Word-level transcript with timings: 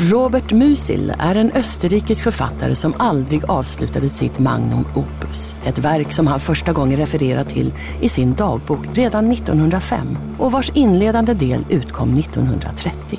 Robert 0.00 0.52
Musil 0.52 1.12
är 1.18 1.34
en 1.34 1.52
österrikisk 1.52 2.24
författare 2.24 2.74
som 2.74 2.94
aldrig 2.98 3.44
avslutade 3.44 4.08
sitt 4.08 4.38
magnum 4.38 4.84
opus. 4.94 5.56
Ett 5.64 5.78
verk 5.78 6.12
som 6.12 6.26
han 6.26 6.40
första 6.40 6.72
gången 6.72 6.96
refererar 6.96 7.44
till 7.44 7.74
i 8.00 8.08
sin 8.08 8.34
dagbok 8.34 8.86
redan 8.92 9.32
1905 9.32 10.18
och 10.38 10.52
vars 10.52 10.70
inledande 10.74 11.34
del 11.34 11.66
utkom 11.70 12.18
1930. 12.18 13.18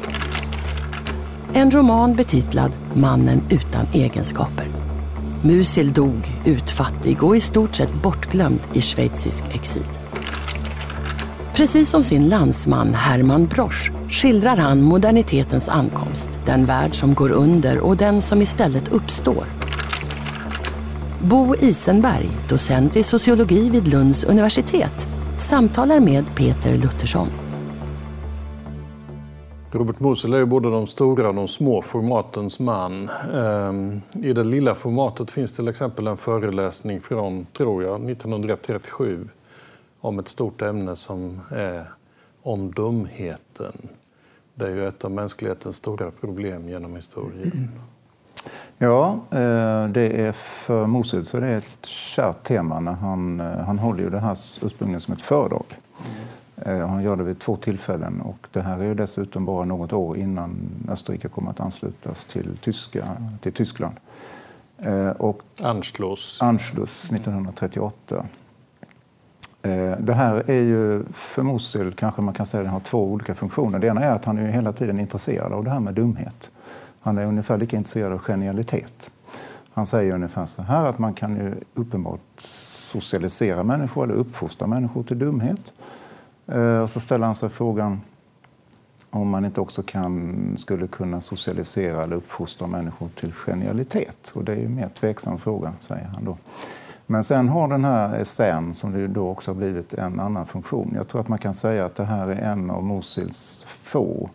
En 1.53 1.71
roman 1.71 2.15
betitlad 2.15 2.71
Mannen 2.93 3.41
utan 3.49 3.87
egenskaper. 3.93 4.67
Musil 5.43 5.93
dog 5.93 6.31
utfattig 6.45 7.23
och 7.23 7.37
i 7.37 7.41
stort 7.41 7.75
sett 7.75 8.01
bortglömd 8.03 8.61
i 8.73 8.81
schweizisk 8.81 9.43
exil. 9.51 9.98
Precis 11.59 11.89
som 11.89 12.03
sin 12.03 12.29
landsman 12.29 12.93
Hermann 12.93 13.45
Brosch 13.45 13.91
skildrar 14.09 14.57
han 14.57 14.81
modernitetens 14.81 15.69
ankomst, 15.69 16.29
den 16.45 16.65
värld 16.65 16.95
som 16.95 17.13
går 17.13 17.31
under 17.31 17.79
och 17.79 17.97
den 17.97 18.21
som 18.21 18.41
istället 18.41 18.87
uppstår. 18.87 19.43
Bo 21.21 21.55
Isenberg, 21.55 22.29
docent 22.49 22.95
i 22.95 23.03
sociologi 23.03 23.69
vid 23.69 23.87
Lunds 23.87 24.23
universitet, 24.23 25.07
samtalar 25.37 25.99
med 25.99 26.25
Peter 26.35 26.75
Luthersson. 26.75 27.27
Robert 29.71 29.99
Musil 29.99 30.33
är 30.33 30.45
både 30.45 30.71
de 30.71 30.87
stora 30.87 31.27
och 31.27 31.35
de 31.35 31.47
små 31.47 31.81
formatens 31.81 32.59
man. 32.59 33.09
Ehm, 33.35 34.01
I 34.23 34.33
det 34.33 34.43
lilla 34.43 34.75
formatet 34.75 35.31
finns 35.31 35.55
till 35.55 35.67
exempel 35.67 36.07
en 36.07 36.17
föreläsning 36.17 37.01
från, 37.01 37.45
tror 37.57 37.83
jag, 37.83 38.09
1937 38.09 39.27
om 40.01 40.19
ett 40.19 40.27
stort 40.27 40.61
ämne 40.61 40.95
som 40.95 41.41
är 41.51 41.85
om 42.41 42.71
dumheten. 42.71 43.73
Det 44.55 44.65
är 44.65 44.69
ju 44.69 44.87
ett 44.87 45.05
av 45.05 45.11
mänsklighetens 45.11 45.75
stora 45.75 46.11
problem 46.11 46.69
genom 46.69 46.95
historien. 46.95 47.71
Ja, 48.77 49.19
eh, 49.31 49.87
det 49.87 50.21
är 50.21 50.31
för 50.31 50.87
Mosul 50.87 51.25
så 51.25 51.39
det 51.39 51.47
är 51.47 51.57
ett 51.57 51.85
kärt 51.85 52.43
tema. 52.43 52.79
När 52.79 52.91
han, 52.91 53.39
eh, 53.39 53.57
han 53.57 53.79
håller 53.79 54.03
ju 54.03 54.09
det 54.09 54.19
här 54.19 54.37
ursprungligen 54.61 55.01
som 55.01 55.13
ett 55.13 55.21
föredrag. 55.21 55.65
Mm. 56.65 56.89
Han 56.89 57.03
gör 57.03 57.15
det 57.15 57.23
vid 57.23 57.39
två 57.39 57.55
tillfällen 57.55 58.21
och 58.21 58.47
det 58.51 58.61
här 58.61 58.79
är 58.79 58.83
ju 58.83 58.93
dessutom 58.93 59.45
bara 59.45 59.65
något 59.65 59.93
år 59.93 60.17
innan 60.17 60.69
Österrike 60.89 61.27
kommer 61.27 61.51
att 61.51 61.59
anslutas 61.59 62.25
till, 62.25 62.57
tyska, 62.57 63.05
till 63.41 63.53
Tyskland. 63.53 63.95
Och 65.17 65.41
Anschluss. 65.61 66.41
Anschluss 66.41 67.11
1938. 67.11 68.25
Eh, 69.61 69.91
det 69.99 70.13
här 70.13 70.49
är 70.49 70.61
ju 70.61 71.03
för 71.13 71.43
Mosul 71.43 71.93
kanske 71.93 72.21
man 72.21 72.33
kan 72.33 72.45
säga 72.45 72.63
den 72.63 72.71
har 72.71 72.79
två 72.79 73.03
olika 73.03 73.35
funktioner. 73.35 73.79
Det 73.79 73.87
ena 73.87 74.03
är 74.03 74.15
att 74.15 74.25
han 74.25 74.37
är 74.37 74.47
hela 74.47 74.73
tiden 74.73 74.99
intresserad 74.99 75.53
av 75.53 75.63
det 75.63 75.69
här 75.69 75.79
med 75.79 75.93
dumhet. 75.93 76.51
Han 77.01 77.17
är 77.17 77.25
ungefär 77.25 77.57
lika 77.57 77.77
intresserad 77.77 78.13
av 78.13 78.19
genialitet. 78.19 79.11
Han 79.73 79.85
säger 79.85 80.13
ungefär 80.13 80.45
så 80.45 80.61
här 80.61 80.85
att 80.85 80.99
man 80.99 81.13
kan 81.13 81.35
ju 81.35 81.55
uppenbart 81.73 82.19
socialisera 82.37 83.63
människor 83.63 84.03
eller 84.03 84.13
uppfostra 84.13 84.67
människor 84.67 85.03
till 85.03 85.19
dumhet. 85.19 85.73
Eh, 86.47 86.79
och 86.79 86.89
så 86.89 86.99
ställer 86.99 87.25
han 87.25 87.35
sig 87.35 87.49
frågan 87.49 88.01
om 89.09 89.29
man 89.29 89.45
inte 89.45 89.61
också 89.61 89.83
kan, 89.83 90.55
skulle 90.57 90.87
kunna 90.87 91.21
socialisera 91.21 92.03
eller 92.03 92.15
uppfostra 92.15 92.67
människor 92.67 93.09
till 93.15 93.33
genialitet. 93.33 94.31
Och 94.35 94.43
det 94.43 94.51
är 94.51 94.55
ju 94.55 94.65
en 94.65 94.75
mer 94.75 94.89
tveksam 94.89 95.37
fråga, 95.37 95.73
säger 95.79 96.05
han 96.05 96.25
då. 96.25 96.37
Men 97.11 97.23
sen 97.23 97.49
har 97.49 97.67
den 97.67 97.85
här 97.85 98.15
essän, 98.15 98.73
som 98.73 98.91
det 98.91 99.07
då 99.07 99.29
också 99.29 99.51
har 99.51 99.55
blivit, 99.55 99.93
en 99.93 100.19
annan 100.19 100.45
funktion. 100.45 100.91
Jag 100.95 101.07
tror 101.07 101.21
att 101.21 101.27
man 101.27 101.37
kan 101.37 101.53
säga 101.53 101.85
att 101.85 101.95
det 101.95 102.03
här 102.03 102.27
är 102.27 102.51
en 102.51 102.69
av 102.69 102.83
Mosils 102.83 103.65
få 103.67 104.29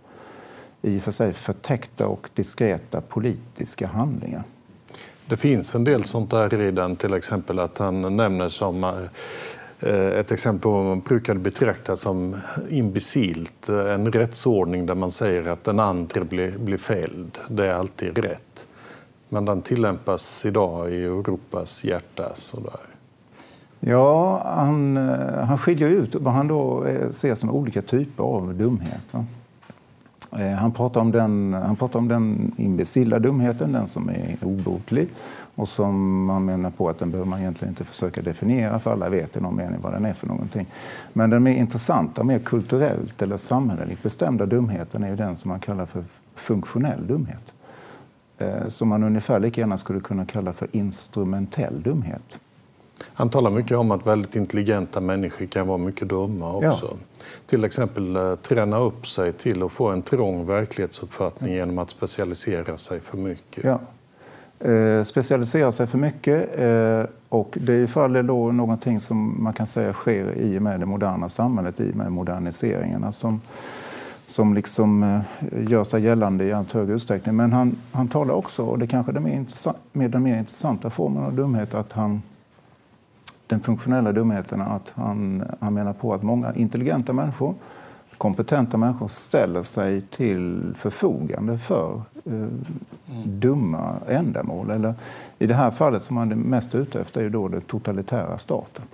i 0.82 0.98
och 0.98 1.02
för 1.02 1.12
sig 1.12 1.32
förtäckta 1.32 2.06
och 2.06 2.28
diskreta 2.34 3.00
politiska 3.00 3.86
handlingar. 3.86 4.42
Det 5.26 5.36
finns 5.36 5.74
en 5.74 5.84
del 5.84 6.04
sånt 6.04 6.30
där 6.30 6.60
i 6.60 6.70
den, 6.70 6.96
till 6.96 7.14
exempel 7.14 7.58
att 7.58 7.78
han 7.78 8.16
nämner 8.16 8.48
som 8.48 8.84
eh, 8.84 9.90
ett 9.90 10.32
exempel 10.32 10.62
på 10.62 10.70
vad 10.70 10.84
man 10.84 11.00
brukade 11.00 11.40
betrakta 11.40 11.96
som 11.96 12.36
imbecilt, 12.70 13.68
en 13.68 14.12
rättsordning 14.12 14.86
där 14.86 14.94
man 14.94 15.10
säger 15.10 15.48
att 15.48 15.64
den 15.64 15.80
andra 15.80 16.24
blir, 16.24 16.58
blir 16.58 16.78
fälld. 16.78 17.38
Det 17.48 17.66
är 17.66 17.74
alltid 17.74 18.18
rätt. 18.18 18.66
Men 19.34 19.44
den 19.44 19.62
tillämpas 19.62 20.46
idag 20.46 20.92
i 20.92 21.04
Europas 21.04 21.84
hjärta. 21.84 22.32
Sådär. 22.34 22.80
Ja, 23.80 24.42
han, 24.56 24.96
eh, 24.96 25.44
han 25.44 25.58
skiljer 25.58 25.88
ut 25.88 26.14
vad 26.14 26.34
han 26.34 26.48
då 26.48 26.84
eh, 26.84 27.10
ser 27.10 27.34
som 27.34 27.50
olika 27.50 27.82
typer 27.82 28.24
av 28.24 28.54
dumhet. 28.54 29.04
Va? 29.10 29.24
Eh, 30.38 30.52
han 30.52 30.72
pratar, 30.72 31.00
om 31.00 31.12
den, 31.12 31.52
han 31.52 31.76
pratar 31.76 31.98
om 31.98 32.08
den 32.08 32.52
imbecilla 32.56 33.18
dumheten, 33.18 33.72
den 33.72 33.86
som 33.86 34.08
är 34.08 34.36
obotlig 34.42 35.08
och 35.54 35.68
som 35.68 36.24
man 36.24 36.44
menar 36.44 36.70
på 36.70 36.88
att 36.88 36.98
den 36.98 37.10
behöver 37.10 37.30
man 37.30 37.40
egentligen 37.40 37.72
inte 37.72 37.84
försöka 37.84 38.22
definiera 38.22 38.78
för 38.78 38.92
alla 38.92 39.08
vet 39.08 39.36
i 39.36 39.40
någon 39.40 39.56
mening 39.56 39.80
vad 39.82 39.92
den 39.92 40.04
är 40.04 40.12
för 40.12 40.26
någonting. 40.26 40.66
Men 41.12 41.30
den 41.30 41.42
mer 41.42 41.54
intressanta, 41.54 42.24
mer 42.24 42.38
kulturellt 42.38 43.22
eller 43.22 43.36
samhälleligt 43.36 44.02
bestämda 44.02 44.46
dumheten 44.46 45.04
är 45.04 45.08
ju 45.08 45.16
den 45.16 45.36
som 45.36 45.48
man 45.48 45.60
kallar 45.60 45.86
för 45.86 46.04
funktionell 46.34 47.06
dumhet. 47.06 47.54
Eh, 48.44 48.68
som 48.68 48.88
man 48.88 49.02
ungefär 49.02 49.40
lika 49.40 49.60
gärna 49.60 49.78
skulle 49.78 50.00
kunna 50.00 50.26
kalla 50.26 50.52
för 50.52 50.68
instrumentell 50.72 51.82
dumhet. 51.82 52.38
Han 53.02 53.30
talar 53.30 53.50
mycket 53.50 53.78
om 53.78 53.90
att 53.90 54.06
väldigt 54.06 54.36
intelligenta 54.36 55.00
människor 55.00 55.46
kan 55.46 55.66
vara 55.66 55.78
mycket 55.78 56.08
dumma 56.08 56.52
också. 56.52 56.88
Ja. 56.90 56.96
Till 57.46 57.64
exempel 57.64 58.16
eh, 58.16 58.34
träna 58.34 58.78
upp 58.78 59.06
sig 59.06 59.32
till 59.32 59.62
att 59.62 59.72
få 59.72 59.88
en 59.88 60.02
trång 60.02 60.46
verklighetsuppfattning 60.46 61.52
ja. 61.52 61.56
genom 61.56 61.78
att 61.78 61.90
specialisera 61.90 62.76
sig 62.76 63.00
för 63.00 63.16
mycket. 63.16 63.64
Ja. 63.64 63.80
Eh, 64.68 65.02
specialisera 65.02 65.72
sig 65.72 65.86
för 65.86 65.98
mycket 65.98 66.58
eh, 66.58 67.10
och 67.28 67.58
det 67.60 67.72
är 67.72 67.78
i 67.78 67.86
fall 67.86 68.26
då 68.26 68.52
någonting 68.52 69.00
som 69.00 69.42
man 69.42 69.52
kan 69.52 69.66
säga 69.66 69.92
sker 69.92 70.34
i 70.38 70.58
och 70.58 70.62
med 70.62 70.80
det 70.80 70.86
moderna 70.86 71.28
samhället, 71.28 71.80
i 71.80 71.90
och 71.92 71.96
med 71.96 72.12
moderniseringarna 72.12 73.12
som 73.12 73.40
som 74.26 74.54
liksom 74.54 75.02
eh, 75.02 75.20
gör 75.68 75.84
sig 75.84 76.02
gällande 76.02 76.44
i 76.44 76.52
allt 76.52 76.72
högre 76.72 76.94
utsträckning. 76.94 77.36
Men 77.36 77.52
han, 77.52 77.76
han 77.92 78.08
talar 78.08 78.34
också, 78.34 78.62
och 78.62 78.78
det 78.78 78.86
kanske 78.86 79.12
är 79.12 79.20
mer 79.20 79.46
med 79.92 80.10
den 80.10 80.22
mer 80.22 80.38
intressanta 80.38 80.90
formen 80.90 81.24
av 81.24 81.32
dumhet, 81.34 81.74
att 81.74 81.92
han, 81.92 82.22
den 83.46 83.60
funktionella 83.60 84.12
dumheten, 84.12 84.60
att 84.60 84.92
han, 84.94 85.44
han 85.60 85.74
menar 85.74 85.92
på 85.92 86.14
att 86.14 86.22
många 86.22 86.54
intelligenta 86.54 87.12
människor, 87.12 87.54
kompetenta 88.18 88.76
människor 88.76 89.08
ställer 89.08 89.62
sig 89.62 90.00
till 90.00 90.74
förfogande 90.76 91.58
för 91.58 92.02
eh, 92.24 92.32
mm. 92.32 92.50
dumma 93.24 93.94
ändamål. 94.08 94.70
Eller, 94.70 94.94
I 95.38 95.46
det 95.46 95.54
här 95.54 95.70
fallet 95.70 96.02
som 96.02 96.16
han 96.16 96.32
är 96.32 96.36
mest 96.36 96.74
ute 96.74 97.00
efter 97.00 97.20
är 97.20 97.24
ju 97.24 97.30
då 97.30 97.48
den 97.48 97.60
totalitära 97.60 98.38
staten. 98.38 98.84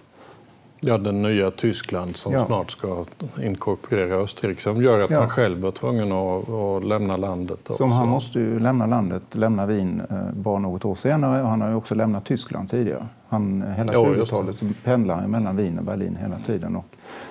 Ja, 0.80 0.98
den 0.98 1.22
nya 1.22 1.50
Tyskland 1.50 2.16
som 2.16 2.32
ja. 2.32 2.46
snart 2.46 2.70
ska 2.70 3.04
inkorporera 3.42 4.14
Österrike 4.14 4.62
som 4.62 4.82
gör 4.82 5.00
att 5.00 5.10
ja. 5.10 5.20
han 5.20 5.28
själv 5.28 5.60
var 5.60 5.70
tvungen 5.70 6.12
att, 6.12 6.48
att 6.48 6.84
lämna 6.84 7.16
landet. 7.16 7.58
Också. 7.60 7.74
Som 7.74 7.92
han 7.92 8.08
måste 8.08 8.38
ju 8.38 8.58
lämna 8.58 8.86
landet, 8.86 9.22
lämna 9.32 9.66
Wien 9.66 10.02
eh, 10.10 10.16
bara 10.32 10.58
något 10.58 10.84
år 10.84 10.94
senare 10.94 11.42
och 11.42 11.48
han 11.48 11.60
har 11.60 11.68
ju 11.68 11.74
också 11.74 11.94
lämnat 11.94 12.24
Tyskland 12.24 12.70
tidigare. 12.70 13.06
Han, 13.28 13.64
hela 13.76 13.92
20-talet 13.92 14.56
så 14.56 14.66
pendlar 14.84 15.14
han 15.14 15.30
mellan 15.30 15.56
Wien 15.56 15.78
och 15.78 15.84
Berlin 15.84 16.18
hela 16.20 16.38
tiden 16.38 16.76
och 16.76 16.86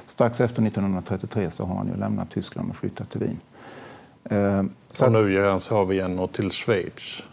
strax 0.06 0.42
efter 0.42 0.66
1933 0.66 1.52
så 1.52 1.66
har 1.66 1.75
han 1.75 1.88
ju 1.88 1.95
lämnat 1.95 2.31
Tyskland 2.31 2.69
och 2.69 2.75
flyttat 2.75 3.10
till 3.10 3.19
Wien. 3.19 3.40
Eh, 4.24 4.63
så, 4.92 5.06
och 5.06 5.12
nu 5.12 5.34
ger 5.34 5.44
han 5.44 5.60
sig 5.60 5.78
av 5.78 5.94
igen 5.94 6.19
och 6.19 6.31
till 6.31 6.52
Schweiz. 6.52 7.24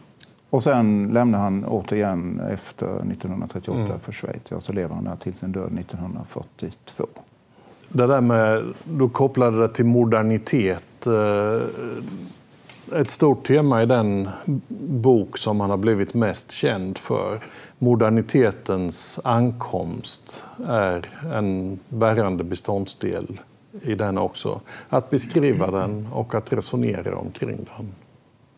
Och 0.50 0.62
sen 0.62 1.12
lämnar 1.12 1.38
han 1.38 1.64
återigen 1.64 2.40
efter 2.40 2.86
1938 2.86 3.80
mm. 3.80 4.00
för 4.00 4.12
Schweiz. 4.12 4.50
Ja, 4.50 4.60
så 4.60 4.72
lever 4.72 4.94
han 4.94 5.04
där 5.04 5.16
till 5.16 5.34
sin 5.34 5.52
död 5.52 5.78
1942. 5.78 7.06
Det 7.88 8.06
där 8.06 8.20
med, 8.20 8.64
du 8.84 9.08
kopplade 9.08 9.58
det 9.58 9.68
till 9.68 9.84
modernitet. 9.84 11.06
Eh, 11.06 11.60
ett 13.00 13.10
stort 13.10 13.46
tema 13.46 13.82
i 13.82 13.86
den 13.86 14.28
bok 14.78 15.38
som 15.38 15.60
han 15.60 15.70
har 15.70 15.76
blivit 15.76 16.14
mest 16.14 16.50
känd 16.50 16.98
för, 16.98 17.40
modernitetens 17.78 19.20
ankomst, 19.24 20.44
är 20.66 21.08
en 21.34 21.78
bärande 21.88 22.44
beståndsdel 22.44 23.40
i 23.82 23.94
den 23.94 24.18
också. 24.18 24.60
Att 24.88 25.10
beskriva 25.10 25.70
den 25.70 26.08
och 26.12 26.34
att 26.34 26.52
resonera 26.52 27.16
omkring 27.16 27.66
den. 27.76 27.92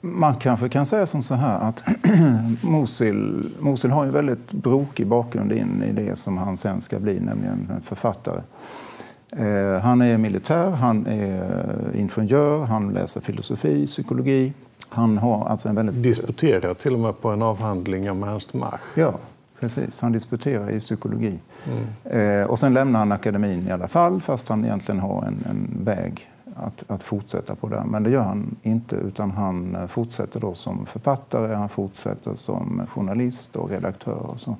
Man 0.01 0.37
kanske 0.37 0.69
kan 0.69 0.87
säga 0.87 1.07
som 1.07 1.23
så 1.23 1.35
här 1.35 1.59
att 1.59 1.85
Mosil, 2.63 3.51
Mosil 3.61 3.91
har 3.91 4.05
en 4.05 4.13
väldigt 4.13 4.53
brokig 4.53 5.07
bakgrund 5.07 5.53
in 5.53 5.83
i 5.83 5.93
det 5.93 6.17
som 6.17 6.39
han 6.39 6.57
sen 6.57 6.81
ska 6.81 6.99
bli, 6.99 7.21
nämligen 7.21 7.71
en 7.77 7.83
författare. 7.83 8.41
Eh, 9.31 9.81
han 9.81 10.03
är 10.03 10.19
militär, 10.19 10.71
han 10.71 11.07
är 11.07 11.71
ingenjör, 11.95 12.65
han 12.65 12.93
läser 12.93 13.21
filosofi, 13.21 13.87
psykologi. 13.87 14.53
Han 14.89 15.19
har 15.19 15.47
alltså 15.47 15.69
en 15.69 15.75
väldigt... 15.75 16.03
Disputerar 16.03 16.75
till 16.75 16.95
och 16.95 17.01
med 17.01 17.21
på 17.21 17.29
en 17.29 17.43
avhandling 17.43 18.11
om 18.11 18.23
Ernst 18.23 18.55
Mach. 18.55 18.81
Ja, 18.95 19.19
precis. 19.61 20.01
Han 20.01 20.13
disputerar 20.13 20.71
i 20.71 20.81
psykologi. 20.81 21.39
Mm. 21.67 22.41
Eh, 22.41 22.47
och 22.47 22.59
sen 22.59 22.75
lämnar 22.75 22.99
han 22.99 23.13
akademin 23.13 23.69
i 23.69 23.71
alla 23.71 23.89
fall, 23.89 24.21
fast 24.21 24.49
han 24.49 24.65
egentligen 24.65 25.01
har 25.01 25.23
en, 25.23 25.45
en 25.51 25.85
väg 25.85 26.29
att, 26.67 26.85
att 26.91 27.03
fortsätta 27.03 27.55
på 27.55 27.69
det. 27.69 27.85
Men 27.87 28.03
det 28.03 28.11
gör 28.11 28.23
han 28.23 28.57
inte, 28.63 28.97
utan 28.97 29.31
han 29.31 29.77
eh, 29.77 29.87
fortsätter 29.87 30.41
då 30.41 30.55
som 30.55 30.87
författare, 30.87 31.55
han 31.55 31.69
fortsätter 31.69 32.35
som 32.35 32.83
journalist 32.89 33.57
och 33.57 33.71
redaktör. 33.71 34.31
Och 34.31 34.41
så. 34.41 34.57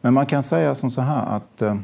Men 0.00 0.14
man 0.14 0.26
kan 0.26 0.42
säga 0.42 0.74
som 0.74 0.90
så 0.90 1.00
här 1.00 1.36
att 1.36 1.62
eh, 1.62 1.76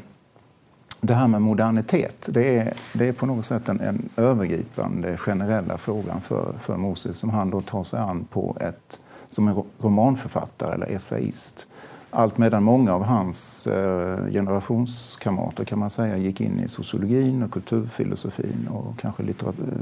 det 1.01 1.15
här 1.15 1.29
med 1.29 1.43
modernitet, 1.43 2.29
det 2.33 2.59
är, 2.59 2.75
det 2.93 3.09
är 3.09 3.13
på 3.13 3.27
något 3.27 3.47
sätt 3.47 3.69
en, 3.69 3.81
en 3.81 4.09
övergripande 4.17 5.17
generella 5.17 5.79
frågan 5.79 6.21
för, 6.21 6.53
för 6.61 6.77
Moses 6.77 7.17
som 7.17 7.31
han 7.31 7.51
då 7.51 7.61
tar 7.61 7.85
sig 7.85 8.01
an 8.01 8.27
på 8.31 8.57
ett, 8.61 9.01
som 9.29 9.49
en 9.49 9.63
romanförfattare 9.79 10.75
eller 10.75 10.87
essayist. 10.87 11.67
Allt 12.11 12.39
medan 12.39 12.62
många 12.62 12.95
av 12.95 13.05
hans 13.05 13.67
eh, 13.67 14.27
generationskamrater 14.31 15.65
kan 15.65 15.79
man 15.79 15.91
säga 15.91 16.17
gick 16.17 16.41
in 16.41 16.61
i 16.65 16.69
sociologin 16.69 17.43
och 17.43 17.51
kulturfilosofin 17.51 18.69
och 18.71 19.01
kanske 19.01 19.23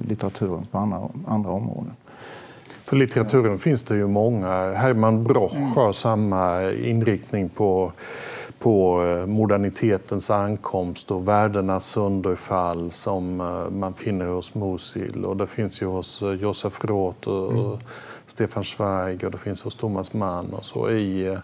litteraturen 0.08 0.66
på 0.70 0.78
andra, 0.78 1.08
andra 1.26 1.50
områden. 1.50 1.92
För 2.84 2.96
litteraturen 2.96 3.58
finns 3.58 3.82
det 3.82 3.96
ju 3.96 4.06
många. 4.06 4.72
Herman 4.72 5.24
Broch 5.24 5.56
har 5.74 5.92
samma 5.92 6.70
inriktning 6.70 7.48
på 7.48 7.92
på 8.58 9.04
eh, 9.04 9.26
modernitetens 9.26 10.30
ankomst 10.30 11.10
och 11.10 11.28
värdenas 11.28 11.86
sönderfall 11.86 12.90
som 12.90 13.40
eh, 13.40 13.70
man 13.70 13.94
finner 13.94 14.26
hos 14.26 14.54
Musil. 14.54 15.24
Och 15.24 15.36
det 15.36 15.46
finns 15.46 15.82
ju 15.82 15.86
hos 15.86 16.22
Josef 16.40 16.84
Roth 16.84 17.28
och 17.28 17.52
mm. 17.52 17.78
Stefan 18.26 18.64
Zweig 18.64 19.24
och 19.24 19.30
det 19.30 19.38
finns 19.38 19.62
hos 19.62 19.76
Thomas 19.76 20.12
Mann 20.12 20.46
och 20.52 20.64
så 20.64 20.90
i 20.90 21.36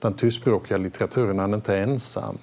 den 0.00 0.14
tyskspråkiga 0.14 0.78
litteraturen. 0.78 1.38
Han 1.38 1.52
är 1.52 1.56
inte 1.56 1.78
ensam. 1.78 2.38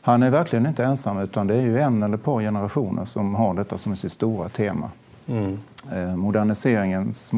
Han 0.00 0.22
är 0.22 0.30
verkligen 0.30 0.66
inte 0.66 0.84
ensam 0.84 1.18
utan 1.18 1.46
det 1.46 1.54
är 1.54 1.62
ju 1.62 1.78
en 1.78 2.02
eller 2.02 2.14
ett 2.14 2.24
par 2.24 2.40
generationer 2.40 3.04
som 3.04 3.34
har 3.34 3.54
detta 3.54 3.78
som 3.78 3.96
sitt 3.96 4.12
stora 4.12 4.48
tema. 4.48 4.90
Mm. 5.26 5.58
Moderniseringens, 6.16 7.32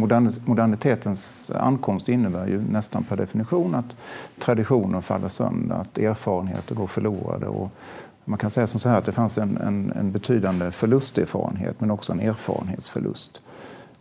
modernitetens 0.45 1.51
ankomst 1.51 2.09
innebär 2.09 2.47
ju 2.47 2.63
nästan 2.71 3.05
per 3.05 3.17
definition 3.17 3.75
att 3.75 3.97
traditioner 4.39 5.01
faller 5.01 5.29
sönder, 5.29 5.75
att 5.75 5.99
erfarenheter 5.99 6.75
går 6.75 6.87
förlorade. 6.87 7.47
Och 7.47 7.71
man 8.25 8.39
kan 8.39 8.51
säga 8.51 8.67
som 8.67 8.81
så 8.81 8.89
här 8.89 8.99
att 8.99 9.05
det 9.05 9.13
fanns 9.13 9.39
en, 9.39 9.57
en, 9.57 9.93
en 9.97 10.13
betydande 10.13 10.71
förlusterfarenhet 10.71 11.81
men 11.81 11.91
också 11.91 12.13
en 12.13 12.21
erfarenhetsförlust 12.21 13.43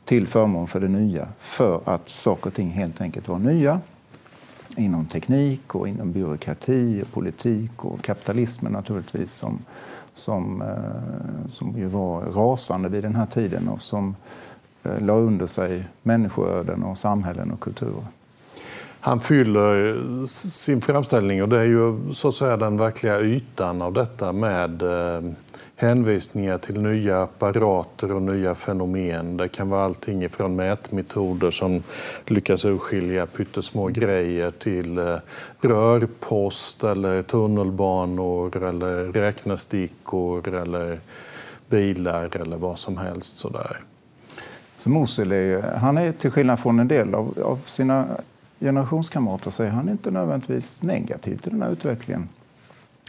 till 0.05 0.27
förmån 0.27 0.67
för 0.67 0.79
det 0.79 0.87
nya 0.87 1.27
för 1.39 1.81
att 1.85 2.09
saker 2.09 2.47
och 2.47 2.53
ting 2.53 2.69
helt 2.69 3.01
enkelt 3.01 3.27
var 3.27 3.39
nya 3.39 3.79
inom 4.79 5.05
teknik 5.05 5.75
och 5.75 5.87
inom 5.87 6.11
byråkrati 6.11 7.03
och 7.03 7.11
politik 7.13 7.85
och 7.85 8.01
kapitalismen 8.01 8.71
naturligtvis 8.71 9.31
som, 9.31 9.59
som, 10.13 10.61
eh, 10.61 11.49
som 11.49 11.77
ju 11.77 11.85
var 11.85 12.21
rasande 12.21 12.89
vid 12.89 13.03
den 13.03 13.15
här 13.15 13.25
tiden 13.25 13.67
och 13.67 13.81
som 13.81 14.15
eh, 14.83 15.01
la 15.01 15.13
under 15.13 15.45
sig 15.45 15.87
människoöden 16.03 16.83
och 16.83 16.97
samhällen 16.97 17.51
och 17.51 17.59
kulturer. 17.59 18.03
Han 19.01 19.19
fyller 19.19 20.25
sin 20.27 20.81
framställning 20.81 21.43
och 21.43 21.49
det 21.49 21.59
är 21.59 21.65
ju 21.65 22.13
så 22.13 22.27
att 22.27 22.35
säga 22.35 22.57
den 22.57 22.77
verkliga 22.77 23.19
ytan 23.19 23.81
av 23.81 23.93
detta 23.93 24.33
med 24.33 24.81
eh, 24.81 25.31
hänvisningar 25.75 26.57
till 26.57 26.81
nya 26.81 27.21
apparater 27.21 28.13
och 28.13 28.21
nya 28.21 28.55
fenomen. 28.55 29.37
Det 29.37 29.47
kan 29.47 29.69
vara 29.69 29.83
allting 29.83 30.23
ifrån 30.23 30.55
mätmetoder 30.55 31.51
som 31.51 31.83
lyckas 32.25 32.65
urskilja 32.65 33.25
pyttesmå 33.25 33.87
grejer 33.87 34.51
till 34.51 34.97
eh, 34.97 35.15
rörpost 35.61 36.83
eller 36.83 37.21
tunnelbanor 37.21 38.63
eller 38.63 39.05
räknestickor 39.05 40.53
eller 40.53 40.99
bilar 41.69 42.37
eller 42.37 42.57
vad 42.57 42.79
som 42.79 42.97
helst. 42.97 43.37
Sådär. 43.37 43.77
Så 44.77 44.89
Mosul 44.89 45.31
är, 45.31 45.61
han 45.61 45.97
är 45.97 46.11
till 46.11 46.31
skillnad 46.31 46.59
från 46.59 46.79
en 46.79 46.87
del 46.87 47.15
av, 47.15 47.33
av 47.43 47.59
sina 47.65 48.05
generationskamrater 48.59 49.51
så 49.51 49.63
är 49.63 49.69
han 49.69 49.89
inte 49.89 50.11
nödvändigtvis 50.11 50.83
negativ 50.83 51.37
till 51.37 51.51
den 51.51 51.61
här 51.61 51.69
utvecklingen. 51.69 52.29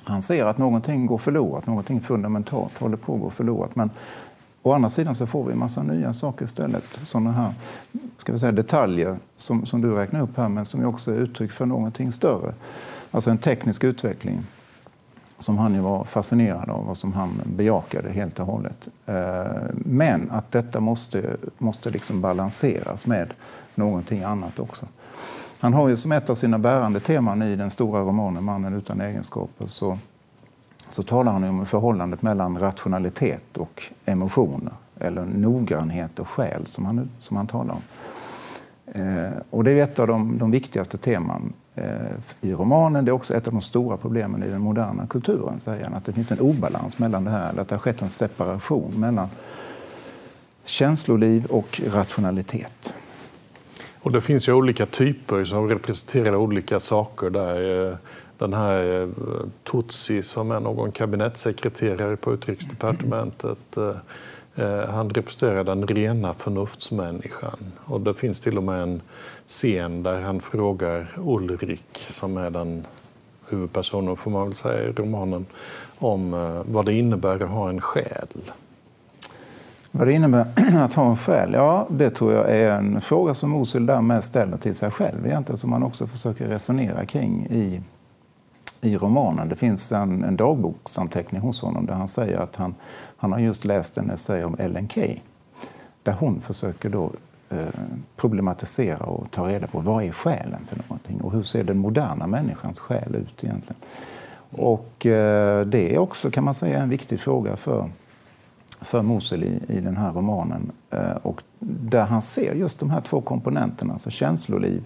Han 0.04 0.22
ser 0.22 0.44
att 0.44 0.58
någonting 0.58 1.06
går 1.06 1.18
förlorat, 1.18 1.66
någonting 1.66 2.00
fundamentalt 2.00 2.78
håller 2.78 2.96
på 2.96 3.14
att 3.14 3.20
gå 3.20 3.30
förlorat. 3.30 3.76
Men 3.76 3.90
å 4.62 4.72
andra 4.72 4.88
sidan 4.88 5.14
så 5.14 5.26
får 5.26 5.44
vi 5.44 5.52
en 5.52 5.58
massa 5.58 5.82
nya 5.82 6.12
saker 6.12 6.44
istället. 6.44 6.84
Sådana 7.02 7.32
här 7.32 7.54
ska 8.18 8.32
vi 8.32 8.38
säga, 8.38 8.52
detaljer 8.52 9.18
som, 9.36 9.66
som 9.66 9.80
du 9.80 9.94
räknar 9.94 10.20
upp 10.20 10.36
här 10.36 10.48
men 10.48 10.64
som 10.64 10.84
också 10.84 11.12
är 11.12 11.16
uttryck 11.16 11.52
för 11.52 11.66
någonting 11.66 12.12
större. 12.12 12.54
Alltså 13.10 13.30
en 13.30 13.38
teknisk 13.38 13.84
utveckling 13.84 14.44
som 15.38 15.58
han 15.58 15.74
ju 15.74 15.80
var 15.80 16.04
fascinerad 16.04 16.70
av 16.70 16.88
och 16.88 16.96
som 16.96 17.12
han 17.12 17.40
bejakade 17.44 18.10
helt 18.12 18.40
och 18.40 18.46
hållet. 18.46 18.88
Eh, 19.06 19.44
men 19.74 20.30
att 20.30 20.52
detta 20.52 20.80
måste, 20.80 21.36
måste 21.58 21.90
liksom 21.90 22.20
balanseras 22.20 23.06
med 23.06 23.34
någonting 23.74 24.22
annat 24.22 24.58
också. 24.58 24.86
Han 25.60 25.74
har 25.74 25.88
ju 25.88 25.96
som 25.96 26.12
ett 26.12 26.30
av 26.30 26.34
sina 26.34 26.58
bärande 26.58 27.00
teman 27.00 27.42
i 27.42 27.56
den 27.56 27.70
stora 27.70 28.00
romanen 28.00 28.44
Mannen 28.44 28.74
utan 28.74 29.00
egenskaper 29.00 29.66
så, 29.66 29.98
så 30.90 31.02
talar 31.02 31.32
han 31.32 31.44
om 31.44 31.66
förhållandet 31.66 32.22
mellan 32.22 32.58
rationalitet 32.58 33.56
och 33.56 33.82
emotioner 34.04 34.72
eller 35.00 35.24
noggrannhet 35.24 36.18
och 36.18 36.28
själ 36.28 36.66
som 36.66 36.84
han, 36.84 37.10
som 37.20 37.36
han 37.36 37.46
talar 37.46 37.74
om. 37.74 37.82
Eh, 38.86 39.32
och 39.50 39.64
det 39.64 39.70
är 39.70 39.84
ett 39.84 39.98
av 39.98 40.06
de, 40.06 40.38
de 40.38 40.50
viktigaste 40.50 40.98
teman 40.98 41.52
eh, 41.74 41.84
i 42.40 42.52
romanen. 42.52 43.04
Det 43.04 43.10
är 43.10 43.14
också 43.14 43.34
ett 43.34 43.46
av 43.46 43.52
de 43.52 43.62
stora 43.62 43.96
problemen 43.96 44.42
i 44.42 44.48
den 44.48 44.60
moderna 44.60 45.06
kulturen, 45.06 45.60
säger 45.60 45.84
han. 45.84 45.94
Att 45.94 46.04
det 46.04 46.12
finns 46.12 46.32
en 46.32 46.40
obalans 46.40 46.98
mellan 46.98 47.24
det 47.24 47.30
här, 47.30 47.58
att 47.58 47.68
det 47.68 47.74
har 47.74 47.80
skett 47.80 48.02
en 48.02 48.08
separation 48.08 48.92
mellan 48.96 49.28
känsloliv 50.64 51.46
och 51.46 51.80
rationalitet. 51.86 52.94
Och 54.02 54.12
det 54.12 54.20
finns 54.20 54.48
ju 54.48 54.52
olika 54.52 54.86
typer 54.86 55.44
som 55.44 55.68
representerar 55.68 56.36
olika 56.36 56.80
saker 56.80 57.30
där. 57.30 57.88
Eh, 57.88 57.96
den 58.38 58.54
här 58.54 59.02
eh, 59.02 59.08
Tutsi 59.64 60.22
som 60.22 60.50
är 60.50 60.60
någon 60.60 60.92
kabinettssekreterare 60.92 62.16
på 62.16 62.32
utrikesdepartementet 62.32 63.76
eh, 63.76 63.94
han 64.88 65.10
representerar 65.10 65.64
den 65.64 65.86
rena 65.86 66.34
förnuftsmänniskan. 66.34 67.72
Och 67.84 68.00
det 68.00 68.14
finns 68.14 68.40
till 68.40 68.56
och 68.56 68.62
med 68.64 68.82
en 68.82 69.00
scen 69.46 70.02
där 70.02 70.20
han 70.20 70.40
frågar 70.40 71.12
Ulrik, 71.16 72.06
som 72.10 72.36
är 72.36 72.50
den 72.50 72.86
huvudpersonen 73.48 74.16
får 74.16 74.30
man 74.30 74.46
väl 74.46 74.56
säga 74.56 74.88
i 74.88 74.92
romanen, 74.92 75.46
om 75.98 76.30
vad 76.66 76.86
det 76.86 76.92
innebär 76.92 77.44
att 77.44 77.50
ha 77.50 77.68
en 77.68 77.80
själ. 77.80 78.28
Vad 79.90 80.06
det 80.06 80.12
innebär 80.12 80.46
att 80.76 80.94
ha 80.94 81.10
en 81.10 81.16
själ? 81.16 81.52
Ja, 81.52 81.86
det 81.90 82.10
tror 82.10 82.32
jag 82.32 82.50
är 82.50 82.72
en 82.72 83.00
fråga 83.00 83.34
som 83.34 83.50
Mosul 83.50 83.86
därmed 83.86 84.24
ställer 84.24 84.56
till 84.56 84.74
sig 84.74 84.90
själv 84.90 85.26
egentligen, 85.26 85.56
som 85.56 85.70
man 85.70 85.82
också 85.82 86.06
försöker 86.06 86.48
resonera 86.48 87.06
kring 87.06 87.46
i, 87.50 87.80
i 88.80 88.96
romanen. 88.96 89.48
Det 89.48 89.56
finns 89.56 89.92
en, 89.92 90.24
en 90.24 90.36
dagboksanteckning 90.36 91.40
hos 91.40 91.62
honom 91.62 91.86
där 91.86 91.94
han 91.94 92.08
säger 92.08 92.38
att 92.38 92.56
han, 92.56 92.74
han 93.16 93.32
har 93.32 93.38
just 93.38 93.64
läst 93.64 93.98
en 93.98 94.10
essä 94.10 94.44
om 94.44 94.56
Ellen 94.58 94.88
Key 94.88 95.16
där 96.02 96.12
hon 96.12 96.40
försöker 96.40 96.88
då 96.88 97.12
eh, 97.50 97.66
problematisera 98.16 99.04
och 99.04 99.30
ta 99.30 99.48
reda 99.48 99.66
på 99.66 99.78
vad 99.78 100.04
är 100.04 100.12
själen 100.12 100.66
för 100.68 100.76
någonting 100.76 101.20
och 101.20 101.32
hur 101.32 101.42
ser 101.42 101.64
den 101.64 101.78
moderna 101.78 102.26
människans 102.26 102.78
själ 102.78 103.16
ut 103.16 103.44
egentligen. 103.44 103.80
Och 104.50 105.06
eh, 105.06 105.66
det 105.66 105.94
är 105.94 105.98
också 105.98 106.30
kan 106.30 106.44
man 106.44 106.54
säga 106.54 106.82
en 106.82 106.88
viktig 106.88 107.20
fråga 107.20 107.56
för 107.56 107.90
för 108.80 109.02
Mosul 109.02 109.44
i, 109.44 109.60
i 109.68 109.80
den 109.80 109.96
här 109.96 110.12
romanen. 110.12 110.72
Eh, 110.90 111.12
och 111.22 111.42
där 111.58 112.02
han 112.02 112.22
ser 112.22 112.54
just 112.54 112.78
de 112.78 112.90
här 112.90 113.00
två 113.00 113.20
komponenterna, 113.20 113.92
alltså 113.92 114.10
känsloliv 114.10 114.84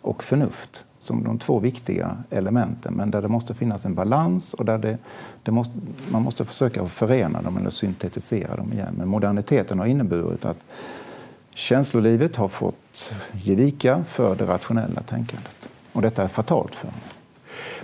och 0.00 0.24
förnuft 0.24 0.84
som 0.98 1.24
de 1.24 1.38
två 1.38 1.58
viktiga 1.58 2.16
elementen, 2.30 2.94
men 2.94 3.10
där 3.10 3.22
det 3.22 3.28
måste 3.28 3.54
finnas 3.54 3.84
en 3.84 3.94
balans 3.94 4.54
och 4.54 4.64
där 4.64 4.78
det, 4.78 4.98
det 5.42 5.50
måste, 5.50 5.74
man 6.10 6.22
måste 6.22 6.44
försöka 6.44 6.86
förena 6.86 7.42
dem 7.42 7.56
eller 7.56 7.70
syntetisera 7.70 8.56
dem 8.56 8.72
igen. 8.72 8.94
Men 8.98 9.08
moderniteten 9.08 9.78
har 9.78 9.86
inneburit 9.86 10.44
att 10.44 10.64
känslolivet 11.54 12.36
har 12.36 12.48
fått 12.48 13.14
ge 13.32 13.54
vika 13.54 14.04
för 14.04 14.36
det 14.36 14.46
rationella 14.46 15.02
tänkandet. 15.02 15.68
Och 15.92 16.02
detta 16.02 16.22
är 16.22 16.28
fatalt 16.28 16.74
för 16.74 16.86
honom. 16.86 17.00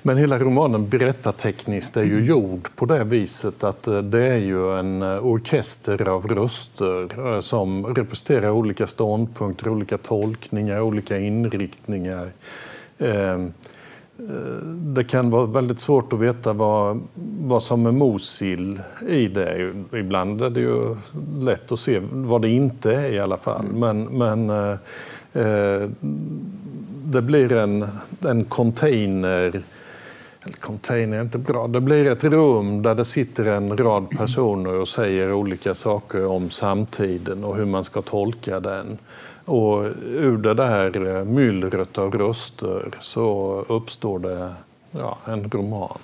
Men 0.02 0.16
hela 0.16 0.38
romanen 0.38 0.88
berättartekniskt 0.88 1.96
är 1.96 2.02
ju 2.02 2.24
gjord 2.24 2.68
på 2.76 2.86
det 2.86 3.04
viset 3.04 3.64
att 3.64 3.88
eh, 3.88 3.98
det 3.98 4.24
är 4.24 4.38
ju 4.38 4.78
en 4.78 5.02
eh, 5.02 5.26
orkester 5.26 6.08
av 6.08 6.28
röster 6.28 7.34
eh, 7.34 7.40
som 7.40 7.86
representerar 7.86 8.50
olika 8.50 8.86
ståndpunkter, 8.86 9.68
olika 9.68 9.98
tolkningar, 9.98 10.80
olika 10.80 11.18
inriktningar. 11.18 12.30
Ehm, 12.98 13.52
det 14.94 15.04
kan 15.04 15.30
vara 15.30 15.46
väldigt 15.46 15.80
svårt 15.80 16.12
att 16.12 16.18
veta 16.18 16.52
vad, 16.52 17.00
vad 17.40 17.62
som 17.62 17.86
är 17.86 17.92
Mosil 17.92 18.80
i 19.08 19.28
det. 19.28 19.72
Ibland 19.92 20.42
är 20.42 20.50
det 20.50 20.60
ju 20.60 20.96
lätt 21.38 21.72
att 21.72 21.80
se 21.80 22.00
vad 22.10 22.42
det 22.42 22.48
inte 22.48 22.94
är 22.94 23.12
i 23.12 23.20
alla 23.20 23.36
fall. 23.36 23.64
Men, 23.74 24.02
men 24.02 24.50
eh, 25.32 25.88
det 27.10 27.22
blir 27.22 27.52
en, 27.52 27.88
en 28.24 28.44
container 28.44 29.62
eller 30.42 30.56
container 30.56 31.16
är 31.16 31.22
inte 31.22 31.38
bra. 31.38 31.68
Det 31.68 31.80
blir 31.80 32.10
ett 32.10 32.24
rum 32.24 32.82
där 32.82 32.94
det 32.94 33.04
sitter 33.04 33.44
en 33.44 33.76
rad 33.76 34.10
personer 34.10 34.74
och 34.74 34.88
säger 34.88 35.32
olika 35.32 35.74
saker 35.74 36.26
om 36.26 36.50
samtiden 36.50 37.44
och 37.44 37.56
hur 37.56 37.64
man 37.64 37.84
ska 37.84 38.02
tolka 38.02 38.60
den. 38.60 38.98
Och 39.44 39.84
ur 40.06 40.38
det 40.38 40.54
där 40.54 41.16
eh, 41.16 41.24
myllret 41.24 41.98
av 41.98 42.18
röster 42.18 42.90
så 43.00 43.58
uppstår 43.68 44.18
det 44.18 44.52
ja, 44.90 45.18
en 45.24 45.50
roman. 45.50 45.98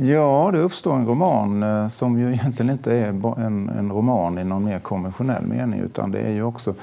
Ja, 0.00 0.50
det 0.52 0.58
uppstår 0.58 0.96
en 0.96 1.06
roman 1.06 1.62
eh, 1.62 1.88
som 1.88 2.18
ju 2.18 2.32
egentligen 2.32 2.70
inte 2.70 2.94
är 2.94 3.08
en, 3.08 3.68
en, 3.68 3.92
roman 3.92 4.38
i 4.38 4.44
någon 4.44 4.64
mer 4.64 4.78
konventionell 4.78 5.46
mening 5.46 5.80
utan 5.80 6.10
det 6.10 6.18
är 6.18 6.32
ju 6.32 6.42
också, 6.42 6.74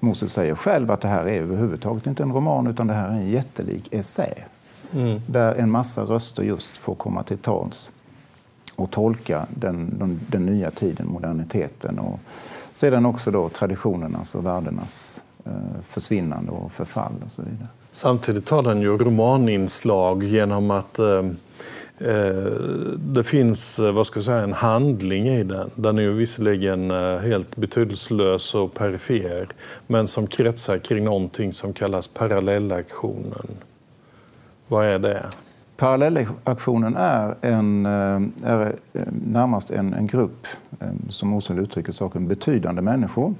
Moses 0.00 0.32
säger 0.32 0.54
själv 0.54 0.90
att 0.90 1.00
det 1.00 1.08
här 1.08 1.28
är 1.28 1.40
överhuvudtaget 1.40 2.06
inte 2.06 2.22
en 2.22 2.32
roman 2.32 2.66
utan 2.66 2.86
det 2.86 2.94
här 2.94 3.08
är 3.08 3.12
en 3.12 3.28
jättelik 3.28 3.88
essä. 3.94 4.34
Mm. 4.92 5.20
Där 5.26 5.54
en 5.54 5.70
massa 5.70 6.02
röster 6.02 6.42
just 6.42 6.76
får 6.76 6.94
komma 6.94 7.22
till 7.22 7.38
tals 7.38 7.90
och 8.76 8.90
tolka 8.90 9.46
den, 9.50 9.98
den, 9.98 10.20
den, 10.26 10.46
nya 10.46 10.70
tiden, 10.70 11.08
moderniteten 11.08 11.98
och 11.98 12.20
sedan 12.72 13.06
också 13.06 13.30
då 13.30 13.48
traditionernas 13.48 14.34
och 14.34 14.46
värdenas 14.46 15.22
eh, 15.44 15.52
försvinnande 15.88 16.52
och 16.52 16.72
förfall 16.72 17.12
och 17.24 17.32
så 17.32 17.42
vidare. 17.42 17.68
Samtidigt 17.92 18.48
har 18.48 18.62
den 18.62 18.80
ju 18.80 18.98
romaninslag 18.98 20.22
genom 20.22 20.70
att 20.70 20.98
eh, 20.98 21.22
Eh, 21.22 21.30
Eh, 21.98 22.96
det 22.98 23.24
finns 23.24 23.78
eh, 23.78 23.92
vad 23.92 24.06
ska 24.06 24.16
jag 24.16 24.24
säga, 24.24 24.42
en 24.42 24.52
handling 24.52 25.28
i 25.28 25.42
den. 25.42 25.70
Den 25.74 25.98
är 25.98 26.02
ju 26.02 26.12
visserligen 26.12 26.90
eh, 26.90 27.18
helt 27.18 27.56
betydelselös 27.56 28.54
och 28.54 28.74
perifer 28.74 29.48
men 29.86 30.08
som 30.08 30.26
kretsar 30.26 30.78
kring 30.78 31.04
någonting 31.04 31.52
som 31.52 31.72
kallas 31.72 32.08
parallellaktionen. 32.08 33.48
Vad 34.68 34.86
är 34.86 34.98
det? 34.98 35.26
Parallellaktionen 35.76 36.96
är, 36.96 37.34
en, 37.40 37.86
är 37.86 38.72
närmast 39.26 39.70
en, 39.70 39.94
en 39.94 40.06
grupp, 40.06 40.46
som 41.08 41.28
Mosel 41.28 41.58
uttrycker 41.58 41.92
saken, 41.92 42.28
betydande 42.28 42.82
människor 42.82 43.34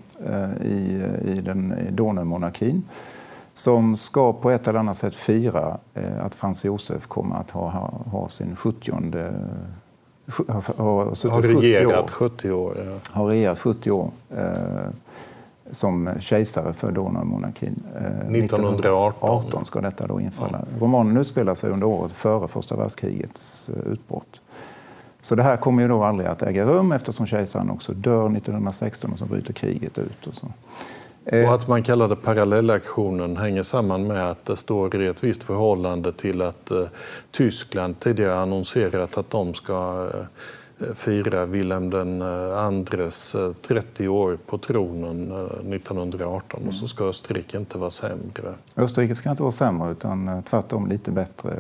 i, 0.65 1.03
i 1.27 1.41
den 1.45 1.75
Donaumonarkin 1.91 2.83
som 3.55 3.97
ska 3.97 4.33
på 4.33 4.51
ett 4.51 4.69
eller 4.69 4.79
annat 4.79 4.97
sätt 4.97 5.15
fira 5.15 5.79
eh, 5.95 6.25
att 6.25 6.35
Frans 6.35 6.65
Josef 6.65 7.07
kommer 7.07 7.37
att 7.37 7.51
ha, 7.51 7.69
ha, 7.69 8.03
ha 8.11 8.29
sin 8.29 8.57
70 8.57 8.93
har, 10.49 11.31
har 11.31 11.43
regerat 11.43 12.11
70 12.11 12.51
år. 12.51 12.77
Ja. 12.87 12.99
Har 13.11 13.27
regerat 13.27 13.59
70 13.59 13.91
år 13.91 14.11
eh, 14.37 14.45
som 15.71 16.11
kejsare 16.21 16.73
för 16.73 16.93
Donaumonarkin. 16.93 17.83
Eh, 17.95 18.03
1918. 18.03 18.75
1918 18.75 19.65
ska 19.65 19.81
detta 19.81 20.07
då 20.07 20.21
infalla. 20.21 20.65
Ja. 20.73 20.85
Romanen 20.85 21.17
utspelar 21.17 21.55
sig 21.55 21.71
under 21.71 21.87
året 21.87 22.13
före 22.13 22.49
första 22.49 22.77
världskrigets 22.77 23.69
eh, 23.69 23.93
utbrott. 23.93 24.41
Så 25.21 25.35
det 25.35 25.43
här 25.43 25.57
kommer 25.57 25.83
ju 25.83 25.89
då 25.89 26.05
aldrig 26.05 26.31
att 26.31 26.43
äga 26.43 26.65
rum 26.65 26.93
eftersom 26.93 27.27
kejsaren 27.27 27.71
också 27.71 27.93
dör 27.93 28.37
1916 28.37 29.13
och 29.13 29.19
så 29.19 29.25
bryter 29.25 29.53
kriget 29.53 29.99
ut. 29.99 30.27
Och 30.27 30.35
så. 30.35 30.47
Eh, 31.27 31.49
och 31.49 31.55
att 31.55 31.69
man 31.69 31.83
kallar 31.83 32.09
det 32.09 32.17
parallellaktionen 32.17 33.37
hänger 33.37 33.63
samman 33.63 34.07
med 34.07 34.31
att 34.31 34.45
det 34.45 34.57
står 34.57 35.03
i 35.03 35.07
ett 35.07 35.25
visst 35.25 35.45
förhållande 35.45 36.13
till 36.13 36.43
att 36.43 36.71
eh, 36.71 36.87
Tyskland 37.31 38.01
tidigare 38.01 38.39
annonserat 38.39 39.19
att 39.19 39.31
de 39.31 39.55
ska 39.55 40.09
eh, 40.15 40.95
fira 40.95 41.47
Wilhelm 41.47 41.91
den 41.91 42.23
andres 42.53 43.37
30 43.63 44.09
år 44.09 44.39
på 44.47 44.59
tronen 44.59 45.33
1918 45.73 46.69
och 46.69 46.75
så 46.75 46.89
ska 46.89 47.05
Österrike 47.05 47.59
inte 47.59 47.79
vara 47.79 47.91
sämre. 47.91 48.55
Österrike 48.77 49.17
ska 49.17 49.31
inte 49.31 49.43
vara 49.43 49.53
sämre 49.53 49.93
utan 49.93 50.43
tvärtom 50.43 50.89
lite 50.89 51.11
bättre 51.11 51.51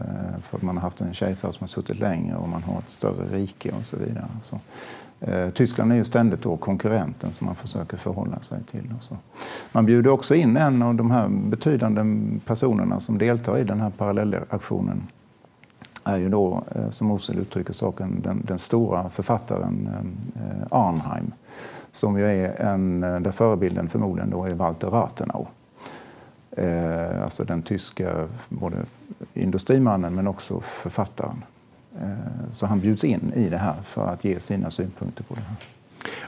för 0.42 0.58
man 0.66 0.76
har 0.76 0.82
haft 0.82 1.00
en 1.00 1.14
kejsare 1.14 1.52
som 1.52 1.60
har 1.60 1.68
suttit 1.68 2.00
längre 2.00 2.36
och 2.36 2.48
man 2.48 2.62
har 2.62 2.78
ett 2.78 2.90
större 2.90 3.26
rike 3.30 3.72
och 3.80 3.86
så 3.86 3.96
vidare. 3.96 4.28
Så 4.42 4.60
Eh, 5.20 5.50
Tyskland 5.50 5.92
är 5.92 5.96
ju 5.96 6.04
ständigt 6.04 6.42
då 6.42 6.56
konkurrenten 6.56 7.32
som 7.32 7.46
man 7.46 7.54
försöker 7.54 7.96
förhålla 7.96 8.40
sig 8.40 8.58
till. 8.70 8.94
Man 9.72 9.86
bjuder 9.86 10.10
också 10.10 10.34
in 10.34 10.56
en 10.56 10.82
av 10.82 10.94
de 10.94 11.10
här 11.10 11.28
betydande 11.28 12.02
personerna 12.44 13.00
som 13.00 13.18
deltar 13.18 13.58
i 13.58 13.64
den 13.64 13.80
här 13.80 13.90
parallellaktionen 13.90 15.02
är 16.04 16.16
ju 16.16 16.28
då, 16.28 16.62
eh, 16.74 16.90
som 16.90 17.10
Osel 17.10 17.38
uttrycker 17.38 17.72
saken, 17.72 18.20
den, 18.24 18.42
den 18.44 18.58
stora 18.58 19.10
författaren 19.10 19.88
eh, 20.36 20.66
Arnheim 20.70 21.32
som 21.90 22.18
ju 22.18 22.24
är 22.24 22.60
en, 22.62 23.04
eh, 23.04 23.20
där 23.20 23.32
förebilden 23.32 23.88
förmodligen 23.88 24.30
då 24.30 24.44
är 24.44 24.54
Walter 24.54 24.88
Rathenau. 24.88 25.46
alltså 27.22 27.44
den 27.44 27.62
tyska 27.62 28.28
både 28.48 28.76
industrimannen 29.34 30.14
men 30.14 30.26
också 30.26 30.60
författaren. 30.60 31.44
Eh, 32.00 32.50
så 32.52 32.66
han 32.66 32.80
bjuds 32.80 33.04
in 33.04 33.32
i 33.36 33.48
det 33.48 33.58
här 33.58 33.74
för 33.82 34.06
att 34.06 34.24
ge 34.24 34.40
sina 34.40 34.70
synpunkter 34.70 35.24
på 35.24 35.34
det 35.34 35.40
här. 35.40 35.56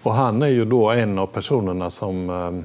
Och 0.03 0.15
han 0.15 0.43
är 0.43 0.47
ju 0.47 0.65
då 0.65 0.91
en 0.91 1.19
av 1.19 1.27
personerna 1.27 1.91
som 1.91 2.31
förkroppsliga 2.31 2.65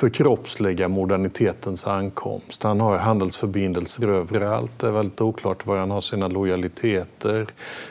förkroppsligar 0.00 0.88
modernitetens 0.88 1.86
ankomst. 1.86 2.62
Han 2.62 2.80
har 2.80 2.98
handelsförbindelser 2.98 4.08
överallt. 4.08 4.78
Det 4.78 4.86
är 4.86 4.90
väldigt 4.90 5.20
oklart 5.20 5.66
var 5.66 5.76
han 5.76 5.90
har 5.90 6.00
sina 6.00 6.28
lojaliteter. 6.28 7.46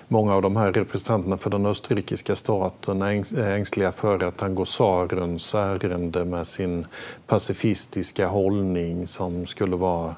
Många 0.07 0.35
av 0.35 0.41
de 0.41 0.55
här 0.55 0.71
representanterna 0.71 1.37
för 1.37 1.49
den 1.49 1.65
österrikiska 1.65 2.35
staten 2.35 3.01
är 3.01 3.37
ängsliga 3.37 3.91
för 3.91 4.23
att 4.23 4.41
han 4.41 4.55
går 4.55 4.65
tsarens 4.65 5.55
ärende 5.55 6.25
med 6.25 6.47
sin 6.47 6.85
pacifistiska 7.27 8.27
hållning 8.27 9.07
som 9.07 9.45
skulle 9.45 9.75
vara 9.75 10.15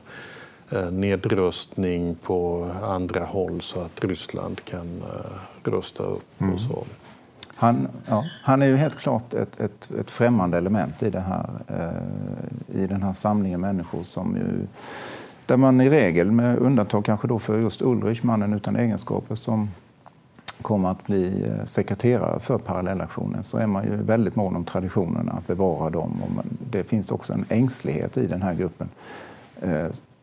nedrustning 0.92 2.16
på 2.16 2.70
andra 2.84 3.26
håll 3.26 3.62
så 3.62 3.82
att 3.82 4.04
Ryssland 4.04 4.66
kan 4.66 5.02
eh, 5.02 5.70
rusta 5.70 6.04
upp 6.04 6.42
mm. 6.42 6.54
och 6.54 6.62
så. 6.62 6.84
Han, 7.56 7.88
ja, 8.06 8.26
han 8.44 8.62
är 8.62 8.66
ju 8.66 8.76
helt 8.76 9.00
klart 9.00 9.34
ett, 9.34 9.60
ett, 9.60 9.92
ett 10.00 10.12
främmande 10.12 10.58
element 10.58 11.04
i, 11.04 11.10
det 11.10 11.20
här, 11.20 11.50
eh, 11.68 12.82
i 12.82 12.88
den 12.88 13.04
här 13.04 13.14
samlingen 13.14 13.62
människor 13.62 14.04
som 14.04 14.36
ju, 14.36 14.68
där 15.46 15.58
man 15.58 15.82
i 15.82 15.90
regel, 15.90 16.32
med 16.32 16.58
undantag 16.58 17.06
kanske 17.06 17.28
då 17.28 17.40
för 17.40 17.60
just 17.60 17.82
Ulrich, 17.82 18.24
mannen 18.24 18.54
utan 18.54 18.76
egenskaper, 18.76 19.36
som 19.36 19.70
kommer 20.62 20.92
att 20.92 21.06
bli 21.06 21.46
eh, 21.48 21.66
sekreterare 21.66 22.40
för 22.40 22.58
parallellaktionen 22.58 23.44
så 23.44 23.58
är 23.58 23.68
man 23.68 23.84
ju 23.84 23.96
väldigt 23.96 24.36
mån 24.36 24.56
om 24.56 24.66
traditionerna, 24.66 25.32
att 25.32 25.48
bevara 25.48 25.90
dem. 25.90 26.22
Och 26.24 26.32
man, 26.32 26.58
det 26.72 26.84
finns 26.84 27.12
också 27.12 27.34
en 27.34 27.46
ängslighet 27.50 28.18
i 28.18 28.28
den 28.28 28.42
här 28.42 28.54
gruppen 28.54 28.90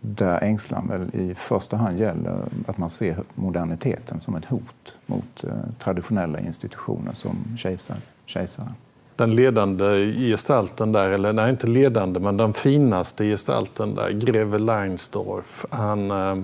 där 0.00 0.44
ängslan 0.44 0.88
väl 0.88 1.20
i 1.20 1.34
första 1.34 1.76
hand 1.76 1.98
gäller 1.98 2.44
att 2.66 2.78
man 2.78 2.90
ser 2.90 3.22
moderniteten 3.34 4.20
som 4.20 4.34
ett 4.36 4.44
hot 4.44 4.94
mot 5.06 5.44
eh, 5.44 5.50
traditionella 5.78 6.40
institutioner 6.40 7.12
som 7.12 7.56
kejsar, 7.56 7.96
kejsaren. 8.26 8.72
Den 9.16 9.34
ledande 9.34 10.12
gestalten 10.12 10.92
där, 10.92 11.10
eller 11.10 11.32
nej 11.32 11.50
inte 11.50 11.66
ledande, 11.66 12.20
men 12.20 12.36
den 12.36 12.52
finaste 12.52 13.24
gestalten 13.24 13.94
där, 13.94 14.10
greve 14.10 14.58
Leinsdorf, 14.58 15.64
han, 15.70 16.10
eh, 16.10 16.38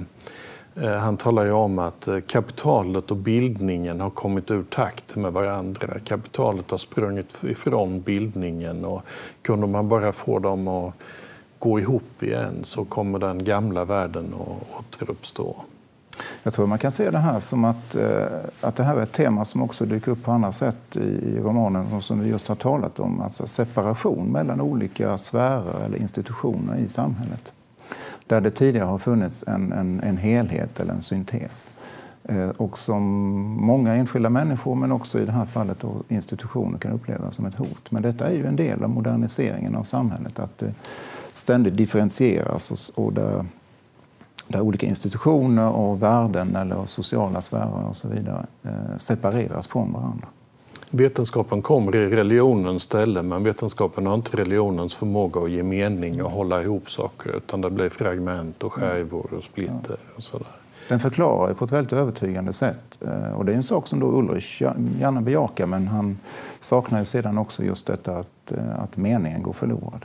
eh, 0.85 0.97
han 0.99 1.17
talar 1.17 1.45
ju 1.45 1.53
om 1.53 1.79
att 1.79 2.09
kapitalet 2.27 3.11
och 3.11 3.17
bildningen 3.17 4.01
har 4.01 4.11
kommit 4.11 4.51
ur 4.51 4.63
takt 4.63 5.17
med 5.17 5.33
varandra. 5.33 5.99
Kapitalet 6.05 6.71
har 6.71 6.79
sprungit 6.79 7.45
ifrån 7.45 8.01
bildningen 8.01 8.85
och 8.85 9.03
kunde 9.43 9.67
man 9.67 9.89
bara 9.89 10.13
få 10.13 10.39
dem 10.39 10.69
att 10.69 10.95
gå 11.65 11.81
ihop 11.81 12.23
igen 12.23 12.61
så 12.63 12.85
kommer 12.85 13.19
den 13.19 13.45
gamla 13.45 13.85
världen 13.85 14.35
att 14.35 14.79
återuppstå. 14.79 15.57
Jag 16.43 16.55
tror 16.55 16.67
man 16.67 16.79
kan 16.79 16.91
se 16.91 17.11
det 17.11 17.19
här 17.19 17.41
som 17.41 17.65
att, 17.65 17.95
eh, 17.95 18.27
att 18.61 18.77
det 18.77 18.85
här 18.85 18.97
är 18.97 19.03
ett 19.03 19.13
tema 19.13 19.45
som 19.45 19.63
också 19.63 19.85
dyker 19.85 20.13
upp 20.13 20.23
på 20.23 20.33
andra 20.33 20.53
sätt 20.53 20.97
i 20.97 21.39
romanen 21.39 21.93
och 21.93 22.05
som 22.05 22.21
vi 22.21 22.29
just 22.29 22.49
har 22.49 22.55
talat 22.55 23.01
om. 23.01 23.21
Alltså 23.21 23.47
separation 23.47 24.27
mellan 24.33 24.61
olika 24.61 25.19
sfärer 25.19 25.85
eller 25.85 25.99
institutioner 25.99 26.77
i 26.77 26.89
samhället. 26.89 27.53
Där 28.27 28.41
det 28.41 28.51
tidigare 28.51 28.87
har 28.87 28.99
funnits 28.99 29.45
en, 29.47 29.73
en, 29.73 30.01
en 30.01 30.17
helhet 30.17 30.81
eller 30.81 30.95
en 30.95 31.03
syntes. 31.03 31.73
Eh, 32.25 32.49
och 32.49 32.79
som 32.79 33.03
många 33.61 33.95
enskilda 33.95 34.31
människor, 34.31 34.75
men 34.75 34.93
också 34.93 35.21
i 35.21 35.25
det 35.25 35.33
här 35.33 35.47
fallet 35.47 35.85
institutioner, 36.09 36.79
kan 36.79 36.93
uppleva 36.93 37.31
som 37.31 37.47
ett 37.47 37.55
hot. 37.55 37.91
Men 37.91 38.03
detta 38.03 38.27
är 38.27 38.35
ju 38.35 38.47
en 38.47 38.57
del 38.57 38.85
av 38.85 38.91
moderniseringen 38.91 39.75
av 39.75 39.83
samhället. 39.83 40.39
Att 40.39 40.63
eh, 40.63 40.71
ständigt 41.35 41.77
differentieras 41.77 42.93
och, 42.97 43.05
och 43.05 43.13
där 43.13 43.45
där 44.49 44.61
olika 44.61 44.87
institutioner 44.87 45.71
och 45.71 46.03
värden 46.03 46.57
eller 46.57 46.87
sociala 46.87 47.43
sfärer 47.43 47.89
och 47.89 47.97
så 47.97 48.09
vidare 48.09 48.47
eh, 48.63 48.97
separeras 48.99 49.67
från 49.67 49.93
varandra. 49.93 50.27
Vetenskapen 50.91 51.63
kommer 51.63 51.97
i 51.97 52.11
religionens 52.11 52.83
ställe 52.83 53.23
men 53.23 53.43
vetenskapen 53.43 54.07
har 54.07 54.15
inte 54.15 54.37
religionens 54.37 54.95
förmåga 54.95 55.41
att 55.41 55.51
ge 55.51 55.63
mening 55.63 56.23
och 56.23 56.31
hålla 56.31 56.63
ihop 56.63 56.91
saker 56.91 57.37
utan 57.37 57.61
det 57.61 57.71
blir 57.71 57.89
fragment 57.89 58.63
och 58.63 58.73
skärvor 58.73 59.35
och 59.39 59.45
splitter. 59.45 59.97
Och 60.17 60.23
sådär. 60.23 60.47
Den 60.89 61.01
förklarar 61.01 61.55
på 61.55 61.65
ett 61.65 61.73
väldigt 61.73 61.93
övertygande 61.93 62.53
sätt. 62.53 62.99
Eh, 63.01 63.35
och 63.35 63.45
det 63.45 63.53
är 63.53 63.57
en 63.57 63.63
sak 63.63 63.87
som 63.87 64.01
då 64.01 64.07
Ulrich 64.07 64.63
gärna 65.01 65.21
bejakar 65.21 65.67
men 65.67 65.89
han 65.89 66.19
saknar 66.61 66.99
ju 66.99 67.05
sedan 67.05 67.39
också 67.39 67.65
just 67.65 67.87
detta 67.87 68.17
att, 68.17 68.53
eh, 68.53 68.83
att 68.83 68.97
meningen 68.97 69.43
går 69.43 69.53
förlorad. 69.53 70.05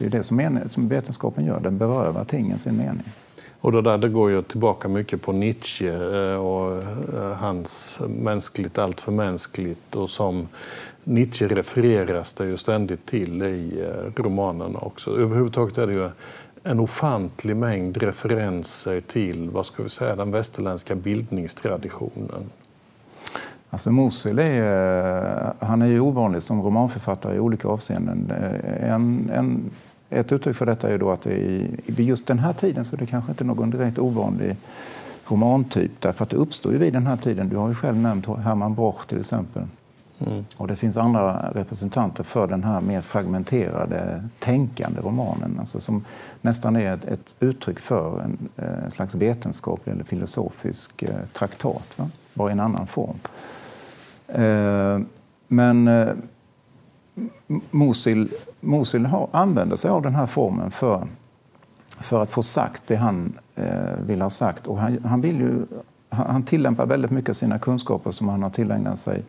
Det 0.00 0.06
är 0.06 0.10
det 0.10 0.22
som, 0.22 0.36
mening, 0.36 0.68
som 0.68 0.88
vetenskapen 0.88 1.44
gör, 1.44 1.60
den 1.60 1.78
berövar 1.78 2.24
tingen 2.24 2.58
sin 2.58 2.76
mening. 2.76 3.12
Och 3.60 3.72
det 3.72 3.82
där 3.82 3.98
det 3.98 4.08
går 4.08 4.30
ju 4.30 4.42
tillbaka 4.42 4.88
mycket 4.88 5.22
på 5.22 5.32
Nietzsche 5.32 5.88
eh, 5.88 6.36
och 6.36 6.82
hans 7.36 8.00
mänskligt 8.08 8.78
allt 8.78 9.00
för 9.00 9.12
mänskligt 9.12 9.96
och 9.96 10.10
som 10.10 10.48
Nietzsche 11.04 11.48
refereras 11.48 12.32
det 12.32 12.46
ju 12.46 12.56
ständigt 12.56 13.06
till 13.06 13.42
i 13.42 13.84
romanen 14.16 14.76
också. 14.76 15.10
Överhuvudtaget 15.10 15.78
är 15.78 15.86
det 15.86 15.92
ju 15.92 16.08
en 16.62 16.80
ofantlig 16.80 17.56
mängd 17.56 17.96
referenser 17.96 19.00
till 19.00 19.50
vad 19.50 19.66
ska 19.66 19.82
vi 19.82 19.88
säga, 19.88 20.16
den 20.16 20.30
västerländska 20.30 20.94
bildningstraditionen. 20.94 22.50
Alltså 23.70 23.90
Mosul 23.90 24.38
är, 24.38 25.54
han 25.58 25.82
är 25.82 25.86
ju 25.86 26.00
ovanlig 26.00 26.42
som 26.42 26.62
romanförfattare 26.62 27.36
i 27.36 27.38
olika 27.38 27.68
avseenden. 27.68 28.32
En, 28.80 29.30
en, 29.34 29.70
ett 30.10 30.32
uttryck 30.32 30.56
för 30.56 30.66
detta 30.66 30.88
är 30.88 30.98
då 30.98 31.10
att 31.10 31.26
i, 31.26 31.70
vid 31.86 32.06
just 32.06 32.26
den 32.26 32.38
här 32.38 32.52
tiden 32.52 32.84
så 32.84 32.96
är 32.96 33.00
det 33.00 33.06
kanske 33.06 33.30
inte 33.30 33.44
någon 33.44 33.70
direkt 33.70 33.98
ovanlig 33.98 34.56
romantyp 35.26 35.90
därför 35.98 36.24
att 36.24 36.30
det 36.30 36.36
uppstår 36.36 36.72
ju 36.72 36.78
vid 36.78 36.92
den 36.92 37.06
här 37.06 37.16
tiden. 37.16 37.48
Du 37.48 37.56
har 37.56 37.68
ju 37.68 37.74
själv 37.74 37.96
nämnt 37.96 38.26
Hermann 38.26 38.74
Broch 38.74 39.06
till 39.06 39.18
exempel 39.18 39.62
Mm. 40.26 40.44
Och 40.56 40.68
det 40.68 40.76
finns 40.76 40.96
andra 40.96 41.50
representanter 41.54 42.24
för 42.24 42.46
den 42.46 42.64
här 42.64 42.80
mer 42.80 43.00
fragmenterade 43.00 44.24
tänkande 44.38 45.00
romanen 45.00 45.56
alltså 45.58 45.80
som 45.80 46.04
nästan 46.40 46.76
är 46.76 46.94
ett, 46.94 47.04
ett 47.04 47.34
uttryck 47.40 47.80
för 47.80 48.20
en, 48.20 48.48
en, 48.56 48.64
eh, 48.64 48.88
slags 48.88 49.14
vetenskaplig 49.14 49.92
eller 49.92 50.04
filosofisk 50.04 51.02
eh, 51.02 51.14
traktat, 51.32 51.98
va? 51.98 52.10
bara 52.34 52.48
i 52.48 52.52
en 52.52 52.60
annan 52.60 52.86
form. 52.86 53.16
Eh, 54.28 55.00
men 55.48 55.88
eh, 55.88 56.08
Mosil, 57.70 58.28
Mosil 58.60 59.06
har, 59.06 59.28
använder 59.32 59.76
sig 59.76 59.90
av 59.90 60.02
den 60.02 60.14
här 60.14 60.26
formen 60.26 60.70
för, 60.70 61.06
för 61.86 62.22
att 62.22 62.30
få 62.30 62.42
sagt 62.42 62.82
det 62.86 62.96
han 62.96 63.38
eh, 63.54 63.64
vill 64.06 64.22
ha 64.22 64.30
sagt. 64.30 64.66
Och 64.66 64.78
han, 64.78 65.04
han 65.04 65.20
vill 65.20 65.40
ju 65.40 65.66
han 66.10 66.42
tillämpar 66.42 66.86
väldigt 66.86 67.10
mycket 67.10 67.30
av 67.30 67.34
sina 67.34 67.58
kunskaper 67.58 68.10
som 68.10 68.28
han 68.28 68.42
har 68.42 68.50
tillägnat 68.50 68.98
sig 68.98 69.22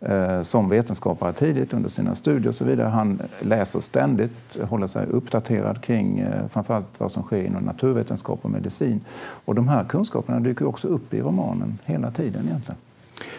eh, 0.00 0.42
som 0.42 0.68
vetenskapare 0.68 1.32
tidigt 1.32 1.74
under 1.74 1.88
sina 1.88 2.14
studier 2.14 2.48
och 2.48 2.54
så 2.54 2.64
vidare. 2.64 2.88
Han 2.88 3.22
läser 3.40 3.80
ständigt, 3.80 4.56
håller 4.62 4.86
sig 4.86 5.06
uppdaterad 5.06 5.82
kring 5.82 6.18
eh, 6.18 6.46
framförallt 6.48 7.00
vad 7.00 7.12
som 7.12 7.22
sker 7.22 7.44
inom 7.44 7.62
naturvetenskap 7.62 8.38
och 8.42 8.50
medicin. 8.50 9.00
Och 9.44 9.54
de 9.54 9.68
här 9.68 9.84
kunskaperna 9.84 10.40
dyker 10.40 10.68
också 10.68 10.88
upp 10.88 11.14
i 11.14 11.20
romanen 11.20 11.78
hela 11.84 12.10
tiden 12.10 12.46
egentligen. 12.46 12.80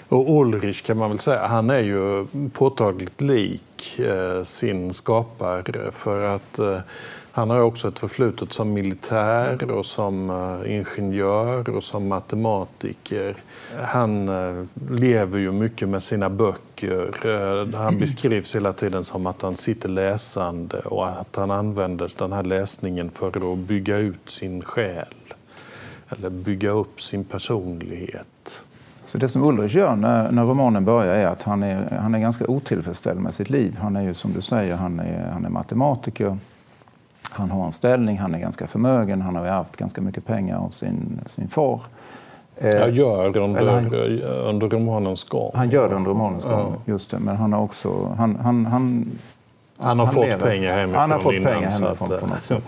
Och 0.10 0.40
Ulrich 0.42 0.82
kan 0.82 0.98
man 0.98 1.10
väl 1.10 1.20
säga, 1.20 1.48
han 1.48 1.70
är 1.70 1.80
ju 1.80 2.28
påtagligt 2.54 3.22
lik 3.22 4.00
eh, 4.00 4.44
sin 4.44 4.94
skapare 4.94 5.92
för 5.92 6.36
att 6.36 6.60
eh, 6.60 6.80
han 7.38 7.50
har 7.50 7.62
också 7.62 7.88
ett 7.88 8.00
förflutet 8.00 8.54
som 8.54 8.74
militär 8.74 9.72
och 9.72 9.86
som 9.86 10.30
eh, 10.30 10.76
ingenjör 10.76 11.70
och 11.70 11.84
som 11.84 12.08
matematiker. 12.08 13.36
Han 13.82 14.30
eh, 14.30 14.66
lever 14.90 15.40
ju 15.40 15.52
mycket 15.52 15.90
med 15.90 16.04
sina 16.04 16.30
böcker. 16.30 17.28
Eh, 17.28 17.80
han 17.80 17.98
beskrivs 18.00 18.56
hela 18.56 18.74
tiden 18.74 19.06
som 19.06 19.28
att 19.28 19.42
han 19.42 19.58
sitter 19.58 19.90
läsande 19.90 20.80
och 20.80 21.08
att 21.08 21.36
han 21.36 21.52
använder 21.52 22.12
den 22.18 22.34
här 22.34 22.44
läsningen 22.44 23.10
för 23.10 23.54
att 23.54 23.58
bygga 23.58 23.98
ut 23.98 24.30
sin 24.30 24.62
själ 24.62 25.16
eller 26.10 26.30
bygga 26.30 26.72
upp 26.72 27.02
sin 27.02 27.24
personlighet. 27.24 28.64
Så 29.08 29.18
det 29.18 29.30
som 29.30 29.44
Ulrich 29.44 29.76
gör 29.76 29.96
när, 29.96 30.32
när, 30.32 30.44
romanen 30.44 30.86
börjar 30.86 31.16
är 31.16 31.26
att 31.26 31.44
han 31.44 31.64
är, 31.64 31.98
han 32.02 32.16
är 32.16 32.20
ganska 32.20 32.48
otillfredsställd 32.48 33.20
med 33.20 33.36
sitt 33.36 33.50
liv. 33.50 33.78
Han 33.82 33.96
är 33.96 34.02
ju 34.02 34.14
som 34.14 34.34
du 34.34 34.42
säger, 34.42 34.76
han 34.76 35.00
är, 35.00 35.30
han 35.34 35.46
är 35.46 35.50
matematiker. 35.50 36.38
Han 37.30 37.52
har 37.52 37.66
en 37.66 37.72
ställning, 37.72 38.18
han 38.18 38.36
är 38.36 38.40
ganska 38.40 38.68
förmögen, 38.68 39.22
han 39.22 39.36
har 39.36 39.46
ärvt 39.46 39.78
ganska 39.78 40.02
mycket 40.02 40.26
pengar 40.26 40.58
av 40.58 40.70
sin, 40.70 41.22
sin 41.26 41.48
far. 41.48 41.82
Jag 42.62 42.92
gör 42.92 43.38
under, 43.38 43.68
han, 43.68 43.94
under 44.24 44.70
romanens 44.70 45.24
gång. 45.24 45.52
Han 45.56 45.70
gör 45.70 45.90
det 45.90 45.96
under 45.96 46.10
romanens 46.10 46.44
gång, 46.44 46.74
ja. 46.86 46.92
just 46.92 47.12
det. 47.12 47.20
Men 47.20 47.36
han 47.36 47.54
har 47.54 47.62
också... 47.62 48.14
Han, 48.18 48.36
han, 48.36 48.66
han, 48.66 49.12
han 49.78 50.00
har 50.00 50.06
han 50.06 50.16
fått 50.16 50.26
lever, 50.26 50.46
pengar 50.46 50.74
hemifrån 50.74 51.00
Han 51.02 51.12
har 51.12 51.20
fått 51.20 51.34
innan, 51.34 51.54
pengar 51.54 51.70
hemifrån 51.70 52.14
att, 52.14 52.20
på 52.22 52.28
något 52.28 52.46
sätt. 52.46 52.64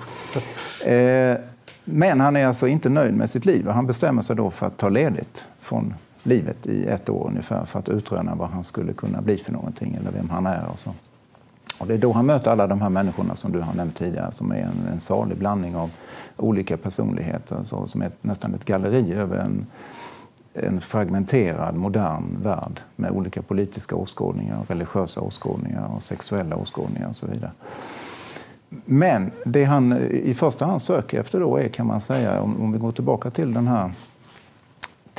eh, 0.86 1.46
men 1.84 2.20
han 2.20 2.36
är 2.36 2.48
alltså 2.48 2.68
inte 2.68 2.90
nöjd 2.90 3.14
med 3.14 3.30
sitt 3.30 3.46
liv. 3.46 3.68
Han 3.68 3.88
bestämmer 3.88 4.22
sig 4.22 4.36
då 4.36 4.50
för 4.50 4.68
att 4.68 4.78
ta 4.78 4.90
ledigt 4.90 5.48
från 5.60 5.94
livet 6.24 6.68
i 6.68 6.86
ett 6.86 7.10
år 7.10 7.28
ungefär 7.28 7.66
för 7.66 7.80
att 7.80 7.90
utröna 7.90 8.36
vad 8.36 8.50
han 8.50 8.64
skulle 8.64 8.94
kunna 8.94 9.22
bli 9.22 9.38
för 9.38 9.52
någonting 9.54 9.96
eller 9.96 10.12
vem 10.12 10.30
han 10.30 10.46
är. 10.46 10.68
Och 10.72 10.80
så. 10.80 10.94
Och 11.80 11.88
det 11.88 11.94
är 11.94 11.98
då 11.98 12.12
han 12.12 12.26
möter 12.26 12.52
alla 12.52 12.68
de 12.68 12.82
här 12.82 12.90
människorna 12.90 13.36
som 13.36 13.52
du 13.52 13.60
har 13.60 13.74
nämnt 13.74 13.98
tidigare 13.98 14.32
som 14.32 14.52
är 14.52 14.56
en, 14.56 14.88
en 14.92 15.00
salig 15.00 15.38
blandning 15.38 15.76
av 15.76 15.92
olika 16.38 16.78
personligheter, 16.78 17.64
så, 17.64 17.88
som 17.88 18.02
är 18.02 18.12
nästan 18.22 18.54
ett 18.54 18.66
galleri 18.66 19.14
över 19.14 19.38
en, 19.38 19.66
en 20.54 20.82
fragmenterad 20.82 21.76
modern 21.76 22.38
värld 22.44 22.80
med 22.96 23.12
olika 23.12 23.42
politiska 23.42 23.96
åskådningar, 23.96 24.66
religiösa 24.68 25.22
åskådningar 25.22 25.88
och 25.96 26.04
sexuella 26.04 26.56
åskådningar 26.56 27.10
och 27.10 27.16
så 27.16 27.28
vidare. 27.28 27.52
Men 28.86 29.32
det 29.46 29.64
han 29.64 29.98
i 30.10 30.34
första 30.34 30.66
hand 30.66 30.82
söker 30.82 31.20
efter 31.20 31.40
då 31.40 31.58
är, 31.58 31.68
kan 31.68 31.88
man 31.88 32.02
säga, 32.02 32.42
om, 32.42 32.62
om 32.62 32.72
vi 32.72 32.80
går 32.80 32.92
tillbaka 32.92 33.32
till 33.32 33.54
den 33.54 33.68
här 33.68 33.92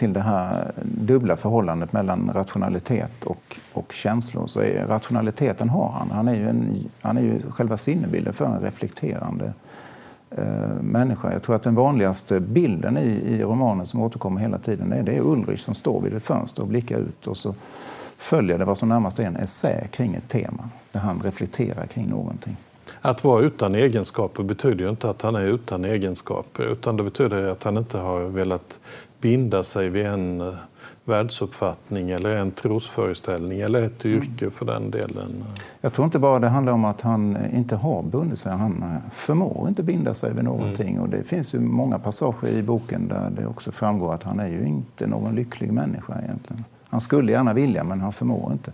till 0.01 0.13
det 0.13 0.21
här 0.21 0.73
dubbla 0.83 1.37
förhållandet 1.37 1.93
mellan 1.93 2.31
rationalitet 2.35 3.25
och, 3.25 3.57
och 3.73 3.93
känslor 3.93 4.47
så 4.47 4.61
är 4.61 4.87
rationaliteten 4.87 5.69
har 5.69 5.91
han. 5.91 6.11
Han 6.11 6.29
är 6.29 6.35
ju, 6.35 6.49
en, 6.49 6.91
han 7.01 7.17
är 7.17 7.23
ju 7.23 7.41
själva 7.51 7.77
sinnebilden 7.77 8.33
för 8.33 8.45
en 8.45 8.61
reflekterande 8.61 9.53
eh, 10.31 10.45
människa. 10.81 11.33
Jag 11.33 11.43
tror 11.43 11.57
att 11.57 11.63
den 11.63 11.75
vanligaste 11.75 12.41
bilden 12.41 12.99
i, 12.99 13.23
i 13.27 13.43
romanen 13.43 13.87
som 13.87 14.01
återkommer 14.01 14.41
hela 14.41 14.59
tiden 14.59 14.93
är, 14.93 15.03
det 15.03 15.13
är 15.13 15.21
Ulrich 15.21 15.61
som 15.61 15.75
står 15.75 16.01
vid 16.01 16.15
ett 16.15 16.25
fönster 16.25 16.63
och 16.63 16.69
blickar 16.69 16.99
ut 16.99 17.27
och 17.27 17.37
så 17.37 17.55
följer 18.17 18.59
det 18.59 18.65
vad 18.65 18.79
som 18.79 18.89
närmast 18.89 19.19
är 19.19 19.25
en 19.25 19.37
essä 19.37 19.87
kring 19.91 20.15
ett 20.15 20.29
tema 20.29 20.69
där 20.93 21.01
han 21.01 21.21
reflekterar 21.25 21.87
kring 21.87 22.09
någonting. 22.09 22.57
Att 23.01 23.25
vara 23.25 23.43
utan 23.43 23.75
egenskaper 23.75 24.43
betyder 24.43 24.85
ju 24.85 24.91
inte 24.91 25.11
att 25.11 25.23
han 25.23 25.35
är 25.35 25.45
utan 25.45 25.85
egenskaper 25.85 26.65
utan 26.65 26.97
det 26.97 27.03
betyder 27.03 27.45
att 27.45 27.63
han 27.63 27.77
inte 27.77 27.99
har 27.99 28.21
velat 28.21 28.79
binda 29.21 29.65
sig 29.65 29.89
vid 29.89 30.07
en 30.07 30.41
eh, 30.41 30.55
världsuppfattning 31.05 32.11
eller 32.11 32.37
en 32.37 32.51
trosföreställning 32.51 33.61
eller 33.61 33.83
ett 33.83 34.05
mm. 34.05 34.19
yrke 34.19 34.51
för 34.51 34.67
den 34.67 34.91
delen. 34.91 35.45
Jag 35.81 35.93
tror 35.93 36.05
inte 36.05 36.19
bara 36.19 36.39
det 36.39 36.49
handlar 36.49 36.73
om 36.73 36.85
att 36.85 37.01
han 37.01 37.37
inte 37.55 37.77
har 37.77 38.03
bundit 38.03 38.39
sig. 38.39 38.53
Han 38.53 38.83
eh, 38.83 39.11
förmår 39.11 39.69
inte 39.69 39.83
binda 39.83 40.15
sig 40.15 40.35
vid 40.35 40.45
någonting. 40.45 40.91
Mm. 40.91 41.03
Och 41.03 41.09
det 41.09 41.23
finns 41.25 41.55
ju 41.55 41.61
många 41.61 41.99
passager 41.99 42.49
i 42.49 42.63
boken 42.63 43.09
där 43.09 43.31
det 43.31 43.47
också 43.47 43.73
framgår 43.73 44.15
att 44.15 44.23
han 44.23 44.41
är 44.41 44.49
ju 44.49 44.67
inte 44.67 45.07
någon 45.07 45.35
lycklig 45.35 45.73
människa 45.73 46.21
egentligen. 46.25 46.65
Han 46.89 47.01
skulle 47.01 47.33
gärna 47.33 47.53
vilja 47.53 47.85
men 47.85 48.01
han 48.01 48.13
förmår 48.13 48.53
inte. 48.53 48.73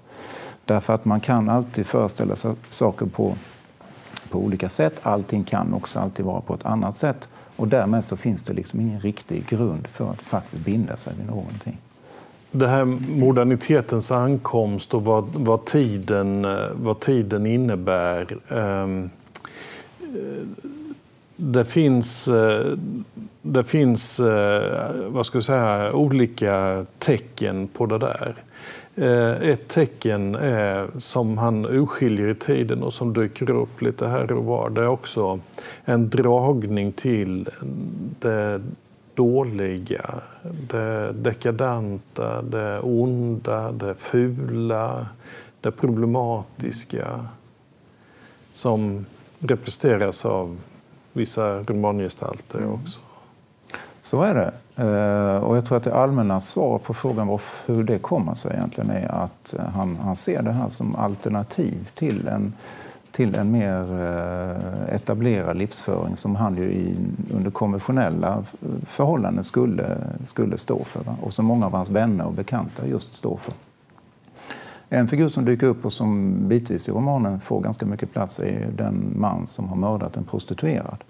Därför 0.65 0.95
att 0.95 1.05
man 1.05 1.21
kan 1.21 1.49
alltid 1.49 1.87
föreställa 1.87 2.37
sig 2.37 2.55
saker 2.71 3.07
på, 3.07 3.35
på 4.31 4.39
olika 4.39 4.69
sätt. 4.69 5.01
Allting 5.03 5.45
kan 5.45 5.75
också 5.75 5.99
alltid 5.99 6.27
vara 6.27 6.41
på 6.41 6.55
ett 6.55 6.67
annat 6.67 6.99
sätt. 6.99 7.29
Och 7.57 7.69
därmed 7.69 8.05
så 8.05 8.17
finns 8.17 8.43
det 8.43 8.53
liksom 8.53 8.81
ingen 8.81 9.01
riktig 9.01 9.47
grund 9.47 9.87
för 9.87 10.11
att 10.11 10.23
faktiskt 10.23 10.65
binda 10.65 10.97
sig 10.97 11.15
vid 11.19 11.27
någonting. 11.27 11.79
Det 12.51 12.69
här 12.69 12.85
modernitetens 13.17 14.11
ankomst 14.11 14.95
och 14.95 15.05
vad, 15.05 15.25
vad, 15.35 15.65
tiden, 15.65 16.45
eh, 16.45 16.69
vad 16.73 17.01
tiden 17.01 17.47
innebär. 17.47 18.37
Ehm, 18.49 19.11
eh, 20.01 20.67
det 21.37 21.65
finns, 21.65 22.29
eh, 22.29 22.77
det 23.43 23.65
finns 23.65 24.21
eh, 24.21 24.91
vad 25.09 25.27
ska 25.27 25.37
jag 25.37 25.45
säga, 25.45 25.93
olika 25.93 26.87
tecken 26.99 27.69
på 27.69 27.87
det 27.87 27.99
där. 27.99 28.35
Eh, 28.99 29.33
ett 29.33 29.69
tecken 29.69 30.35
är, 30.35 30.89
som 30.99 31.39
han 31.39 31.67
urskiljer 31.67 32.29
i 32.29 32.35
tiden 32.35 32.83
och 32.83 32.95
som 32.95 33.13
dyker 33.13 33.51
upp 33.51 33.83
lite 33.83 34.07
här 34.07 34.33
och 34.33 34.45
var, 34.45 34.71
det 34.71 34.83
är 34.83 34.89
också 34.89 35.41
en 35.85 36.11
dragning 36.11 36.93
till 36.93 37.49
det 38.21 38.63
dåliga, 39.15 40.15
det 40.69 41.13
dekadenta, 41.13 42.43
det 42.43 42.81
onda, 42.81 43.73
det 43.73 43.95
fula, 43.95 45.07
det 45.61 45.71
problematiska 45.71 47.27
som 48.53 49.07
representeras 49.39 50.25
av 50.25 50.57
vissa 51.13 51.63
romangestalter 51.63 52.59
mm. 52.59 52.73
också. 52.73 52.99
Så 54.03 54.23
är 54.23 54.35
det. 54.35 54.53
Eh, 54.77 55.37
och 55.37 55.57
jag 55.57 55.65
tror 55.65 55.77
att 55.77 55.85
det 55.85 55.95
allmänna 55.95 56.41
svar 56.41 56.79
på 56.79 56.95
frågan 56.95 57.39
hur 57.67 57.85
det 57.85 57.99
kommer 57.99 58.35
sig 58.35 58.53
egentligen 58.55 58.91
är 58.91 59.09
att 59.09 59.55
eh, 59.55 59.65
han, 59.65 59.97
han 59.97 60.17
ser 60.17 60.43
det 60.43 60.53
här 60.53 60.69
som 60.69 60.97
alternativ 60.97 61.89
till 61.95 62.29
en, 62.29 62.53
till 63.11 63.35
en 63.35 63.51
mer 63.51 63.81
eh, 63.81 64.95
etablerad 64.95 65.57
livsföring 65.57 66.17
som 66.17 66.37
han 66.37 66.57
ju 66.57 66.63
i, 66.63 66.97
under 67.35 67.51
konventionella 67.51 68.45
förhållanden 68.87 69.45
skulle, 69.45 69.99
skulle 70.25 70.59
stå 70.59 70.85
för 70.85 71.03
och 71.21 71.33
som 71.33 71.45
många 71.45 71.67
av 71.67 71.73
hans 71.73 71.91
vänner 71.91 72.27
och 72.27 72.33
bekanta 72.33 72.87
just 72.87 73.15
står 73.15 73.37
för. 73.37 73.55
En 74.89 75.09
figur 75.09 75.29
som 75.29 75.45
dyker 75.45 75.67
upp 75.67 75.85
och 75.85 75.93
som 75.93 76.35
bitvis 76.49 76.89
i 76.89 76.93
romanen 76.93 77.41
får 77.41 77.61
ganska 77.61 77.87
mycket 77.87 78.13
plats 78.13 78.41
är 78.41 78.69
den 78.77 79.13
man 79.17 79.47
som 79.47 79.69
har 79.69 79.77
mördat 79.77 80.17
en 80.17 80.25
prostituerad. 80.25 81.05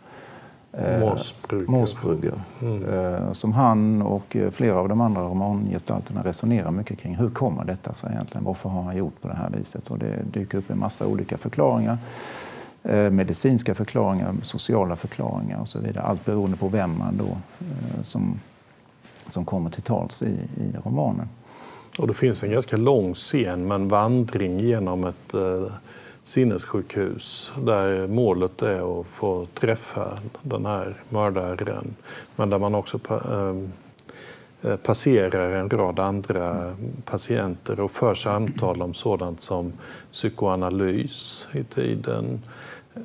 Måsbrugger. 1.67 2.41
Mm. 2.63 2.85
Eh, 2.89 3.33
som 3.33 3.53
han 3.53 4.03
och 4.03 4.37
flera 4.51 4.77
av 4.77 4.89
de 4.89 5.01
andra 5.01 5.23
romangestalterna 5.23 6.25
resonerar 6.25 6.71
mycket 6.71 6.99
kring. 6.99 7.15
Hur 7.15 7.31
kommer 7.31 7.65
detta 7.65 7.95
sig 7.95 8.11
egentligen? 8.13 8.45
Varför 8.45 8.69
har 8.69 8.83
han 8.83 8.97
gjort 8.97 9.21
på 9.21 9.29
det 9.29 9.35
här 9.35 9.51
viset? 9.51 9.91
Och 9.91 9.99
det 9.99 10.23
dyker 10.33 10.59
upp 10.59 10.71
en 10.71 10.79
massa 10.79 11.07
olika 11.07 11.37
förklaringar. 11.37 11.99
Eh, 12.83 13.11
medicinska 13.11 13.75
förklaringar, 13.75 14.35
sociala 14.43 14.97
förklaringar 14.97 15.61
och 15.61 15.69
så 15.69 15.79
vidare. 15.79 16.05
Allt 16.05 16.25
beroende 16.25 16.57
på 16.57 16.69
vem 16.69 16.99
man 16.99 17.17
då 17.17 17.37
eh, 17.67 18.03
som, 18.03 18.41
som 19.27 19.45
kommer 19.45 19.71
till 19.71 19.83
tals 19.83 20.23
i, 20.23 20.39
i 20.57 20.73
romanen. 20.85 21.29
Och 21.99 22.09
det 22.09 22.15
finns 22.15 22.43
en 22.43 22.51
ganska 22.51 22.77
lång 22.77 23.15
scen 23.15 23.69
med 23.69 23.75
en 23.75 23.89
vandring 23.89 24.61
genom 24.61 25.05
ett 25.05 25.35
eh, 25.35 25.73
sinnessjukhus 26.27 27.53
där 27.59 28.07
målet 28.07 28.63
är 28.63 29.01
att 29.01 29.07
få 29.07 29.47
träffa 29.55 30.19
den 30.43 30.67
här 30.67 30.95
mördaren. 31.09 31.95
Men 32.37 32.51
där 32.51 32.59
man 32.59 32.75
också 32.75 33.01
ehm, 33.09 33.73
eh, 34.63 34.77
passerar 34.77 35.51
en 35.51 35.71
rad 35.71 35.99
andra 35.99 36.77
patienter 37.05 37.81
och 37.81 37.91
för 37.91 38.15
samtal 38.15 38.83
om 38.83 38.95
sådant 38.95 39.41
som 39.41 39.73
psykoanalys 40.13 41.49
i 41.53 41.65
tiden 41.65 42.43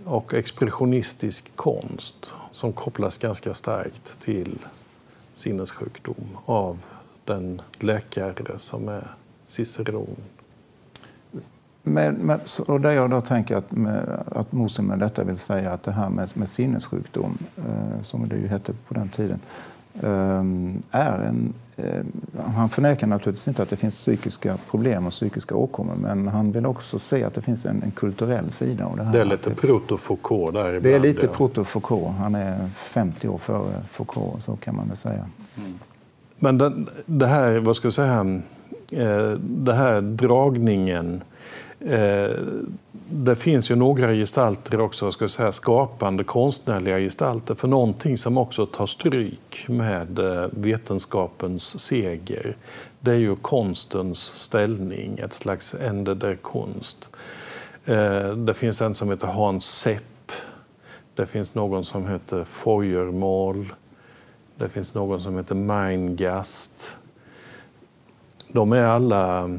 och 0.05 0.33
expressionistisk 0.33 1.55
konst 1.55 2.33
som 2.51 2.73
kopplas 2.73 3.17
ganska 3.17 3.53
starkt 3.53 4.19
till 4.19 4.59
sinnessjukdom 5.33 6.37
av 6.45 6.79
den 7.25 7.61
läkare 7.79 8.59
som 8.59 8.89
är 8.89 9.07
Ciceron. 9.45 10.17
Med, 11.83 12.13
med, 12.13 12.39
och 12.67 12.81
där 12.81 12.91
jag 12.91 13.09
då 13.09 13.21
tänker 13.21 13.55
att, 13.55 13.71
med, 13.71 14.23
att 14.35 14.51
Mose 14.51 14.81
med 14.81 14.99
detta 14.99 15.23
vill 15.23 15.37
säga 15.37 15.71
att 15.71 15.83
det 15.83 15.91
här 15.91 16.09
med, 16.09 16.31
med 16.33 16.49
sinnessjukdom, 16.49 17.37
eh, 17.57 18.01
som 18.01 18.29
det 18.29 18.35
ju 18.35 18.47
hette 18.47 18.73
på 18.87 18.93
den 18.93 19.09
tiden, 19.09 19.39
eh, 20.01 20.43
är 21.01 21.23
en... 21.23 21.53
Eh, 21.75 22.03
han 22.45 22.69
förnekar 22.69 23.07
naturligtvis 23.07 23.47
inte 23.47 23.63
att 23.63 23.69
det 23.69 23.75
finns 23.75 23.95
psykiska 23.95 24.57
problem 24.69 25.05
och 25.05 25.11
psykiska 25.11 25.55
åkommor 25.55 25.95
men 25.95 26.27
han 26.27 26.51
vill 26.51 26.65
också 26.65 26.99
se 26.99 27.23
att 27.23 27.33
det 27.33 27.41
finns 27.41 27.65
en, 27.65 27.83
en 27.83 27.91
kulturell 27.91 28.51
sida 28.51 28.85
av 28.85 28.97
det 28.97 29.03
här. 29.03 29.13
Det 29.13 29.21
är 29.21 29.25
lite 29.25 29.49
proto-Foucault 29.49 30.53
där 30.53 30.67
ibland. 30.67 30.83
Det 30.83 30.93
är 30.93 30.99
lite 30.99 31.25
ja. 31.25 31.31
proto-Foucault. 31.31 32.11
Han 32.17 32.35
är 32.35 32.67
50 32.75 33.27
år 33.27 33.37
före 33.37 33.83
Foucault, 33.89 34.43
så 34.43 34.55
kan 34.55 34.75
man 34.75 34.87
väl 34.87 34.97
säga. 34.97 35.25
Mm. 35.57 35.79
Men 36.39 36.57
det, 36.57 36.73
det, 37.05 37.27
här, 37.27 37.59
vad 37.59 37.75
ska 37.75 37.85
jag 37.85 37.93
säga, 37.93 38.41
eh, 38.91 39.31
det 39.39 39.73
här 39.73 40.01
dragningen 40.01 41.21
Eh, 41.85 42.37
det 43.09 43.35
finns 43.35 43.71
ju 43.71 43.75
några 43.75 44.13
gestalter 44.13 44.79
också, 44.79 45.11
ska 45.11 45.27
säga, 45.27 45.51
skapande 45.51 46.23
konstnärliga 46.23 46.99
gestalter 46.99 47.55
för 47.55 47.67
någonting 47.67 48.17
som 48.17 48.37
också 48.37 48.65
tar 48.65 48.85
stryk 48.85 49.65
med 49.67 50.19
eh, 50.19 50.47
vetenskapens 50.51 51.79
seger. 51.79 52.57
Det 52.99 53.11
är 53.11 53.15
ju 53.15 53.35
konstens 53.35 54.19
ställning, 54.19 55.19
ett 55.19 55.33
slags 55.33 55.75
ende 55.75 56.15
der 56.15 56.35
konst. 56.35 57.09
Eh, 57.85 58.29
det 58.29 58.53
finns 58.53 58.81
en 58.81 58.95
som 58.95 59.09
heter 59.09 59.27
Hans 59.27 59.65
Sepp. 59.65 60.31
Det 61.15 61.25
finns 61.25 61.55
någon 61.55 61.85
som 61.85 62.07
heter 62.07 62.43
Feuermål. 62.43 63.73
Det 64.55 64.69
finns 64.69 64.93
någon 64.93 65.21
som 65.21 65.37
heter 65.37 65.55
Meingast. 65.55 66.97
De 68.47 68.71
är 68.71 68.83
alla 68.83 69.49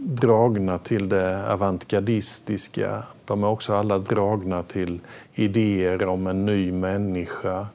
dragna 0.00 0.78
till 0.78 1.08
det 1.08 1.52
avantgardistiska. 1.52 3.02
De 3.24 3.44
är 3.44 3.48
också 3.48 3.74
alla 3.74 3.98
dragna 3.98 4.62
till 4.62 5.00
idéer 5.34 6.06
om 6.06 6.26
en 6.26 6.46
ny 6.46 6.72
människa. 6.72 7.66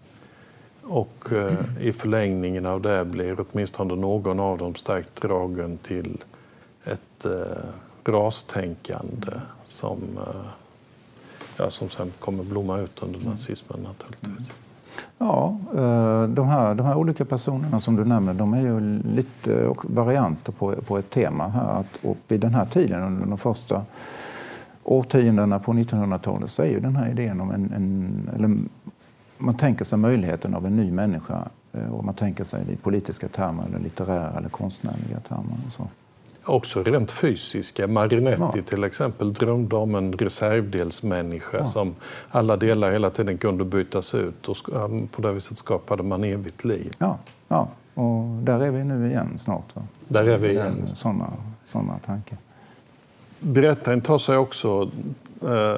Och 0.83 1.31
eh, 1.31 1.53
i 1.79 1.93
förlängningen 1.93 2.65
av 2.65 2.81
det 2.81 3.05
blir 3.05 3.37
åtminstone 3.39 3.95
någon 3.95 4.39
av 4.39 4.57
dem 4.57 4.75
starkt 4.75 5.21
dragen 5.21 5.77
till 5.77 6.23
ett 6.83 7.25
eh, 7.25 7.65
rastänkande 8.05 9.31
som, 9.65 9.99
eh, 10.17 10.45
ja, 11.57 11.71
som 11.71 11.89
sen 11.89 12.11
kommer 12.19 12.43
blomma 12.43 12.79
ut 12.79 13.03
under 13.03 13.19
nazismen 13.19 13.79
naturligtvis. 13.79 14.51
Ja, 15.17 15.57
eh, 15.75 16.23
de 16.23 16.47
här, 16.47 16.75
de 16.75 16.85
här 16.85 16.95
olika 16.95 17.25
personerna 17.25 17.79
som 17.79 17.95
du 17.95 18.05
nämner 18.05 18.33
de 18.33 18.53
är 18.53 18.61
ju 18.61 19.01
lite 19.03 19.73
varianter 19.83 20.51
på, 20.51 20.71
på 20.71 20.97
ett 20.97 21.09
tema. 21.09 21.47
här. 21.47 21.79
Att, 21.79 21.99
och 22.01 22.17
vid 22.27 22.39
den 22.39 22.53
här 22.53 22.65
tiden, 22.65 23.03
under 23.03 23.25
de 23.25 23.37
första 23.37 23.81
årtiondena 24.83 25.59
på 25.59 25.73
1900-talet 25.73 26.49
så 26.49 26.63
är 26.63 26.67
ju 26.67 26.79
den 26.79 26.95
här 26.95 27.09
idén 27.09 27.41
om 27.41 27.51
en, 27.51 27.73
en 27.73 28.29
eller 28.35 28.57
man 29.37 29.57
tänker 29.57 29.85
sig 29.85 29.97
möjligheten 29.97 30.55
av 30.55 30.65
en 30.65 30.75
ny 30.75 30.91
människa 30.91 31.47
eh, 31.73 31.93
och 31.93 32.05
man 32.05 32.13
tänker 32.13 32.43
sig 32.43 32.65
det 32.65 32.73
i 32.73 32.75
politiska 32.75 33.27
termer 33.27 33.63
eller 33.65 33.79
litterära 33.79 34.37
eller 34.37 34.49
konstnärliga 34.49 35.19
termer. 35.19 35.57
Och 35.65 35.71
så. 35.71 35.87
Också 36.45 36.83
rent 36.83 37.11
fysiska. 37.11 37.87
Marinetti 37.87 38.41
ja. 38.55 38.63
till 38.65 38.83
exempel 38.83 39.33
drömde 39.33 39.75
om 39.75 39.95
en 39.95 40.13
reservdelsmänniska 40.13 41.57
ja. 41.57 41.65
som 41.65 41.95
alla 42.29 42.57
delar 42.57 42.91
hela 42.91 43.09
tiden 43.09 43.37
kunde 43.37 43.65
bytas 43.65 44.15
ut 44.15 44.49
och 44.49 44.57
på 45.11 45.21
det 45.21 45.31
viset 45.31 45.57
skapade 45.57 46.03
man 46.03 46.23
evigt 46.23 46.65
liv. 46.65 46.91
Ja, 46.97 47.17
ja. 47.47 47.67
och 47.93 48.23
där 48.25 48.59
är 48.59 48.71
vi 48.71 48.83
nu 48.83 49.09
igen 49.09 49.39
snart. 49.39 49.75
Va? 49.75 49.81
Där 50.07 50.23
är 50.23 50.37
vi 50.37 50.49
igen. 50.49 50.87
Sådana, 50.87 51.33
sådana 51.65 51.99
tankar. 52.05 52.37
Berättaren 53.39 54.01
tar 54.01 54.17
sig 54.17 54.37
också 54.37 54.91
eh, 55.41 55.75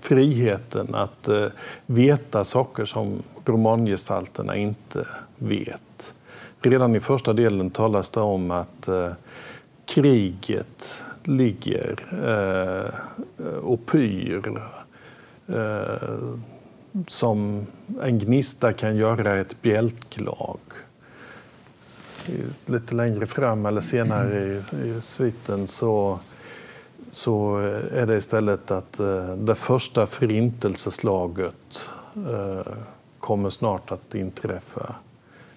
friheten 0.00 0.94
att 0.94 1.28
eh, 1.28 1.46
veta 1.86 2.44
saker 2.44 2.84
som 2.84 3.22
romangestalterna 3.44 4.56
inte 4.56 5.06
vet. 5.38 6.14
Redan 6.60 6.96
i 6.96 7.00
första 7.00 7.32
delen 7.32 7.70
talas 7.70 8.10
det 8.10 8.20
om 8.20 8.50
att 8.50 8.88
eh, 8.88 9.10
kriget 9.86 11.02
ligger 11.24 11.96
eh, 12.24 13.54
och 13.56 13.86
pyr 13.86 14.62
eh, 15.46 16.18
som 17.06 17.66
en 18.02 18.18
gnista 18.18 18.72
kan 18.72 18.96
göra 18.96 19.36
ett 19.36 19.62
bjälklag. 19.62 20.58
Lite 22.66 22.94
längre 22.94 23.26
fram 23.26 23.66
eller 23.66 23.80
senare 23.80 24.44
i, 24.44 24.86
i 24.88 25.00
sviten 25.00 25.68
så, 25.68 26.18
så 27.10 27.56
är 27.92 28.06
det 28.06 28.16
istället 28.16 28.70
att 28.70 29.00
eh, 29.00 29.34
det 29.34 29.54
första 29.54 30.06
förintelseslaget 30.06 31.90
eh, 32.16 32.72
kommer 33.18 33.50
snart 33.50 33.92
att 33.92 34.14
inträffa. 34.14 34.94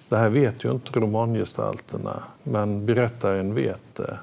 Det 0.09 0.17
här 0.17 0.29
vet 0.29 0.65
ju 0.65 0.71
inte 0.71 0.99
romangestalterna, 0.99 2.23
men 2.43 2.85
berättaren 2.85 3.53
vet 3.53 3.95
det 3.95 4.19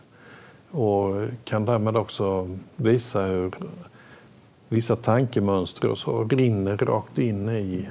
och 0.71 1.29
kan 1.45 1.65
därmed 1.65 1.97
också 1.97 2.49
visa 2.77 3.23
hur 3.23 3.55
vissa 4.69 4.97
tankemönster 4.97 5.91
och 5.91 5.99
så 5.99 6.25
rinner 6.25 6.77
rakt 6.77 7.19
in 7.19 7.49
i 7.49 7.89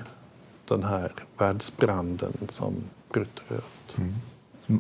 den 0.68 0.84
här 0.84 1.12
världsbranden 1.38 2.34
som 2.50 2.74
bryter 3.10 3.56
ut. 3.56 3.98
Mm. 3.98 4.14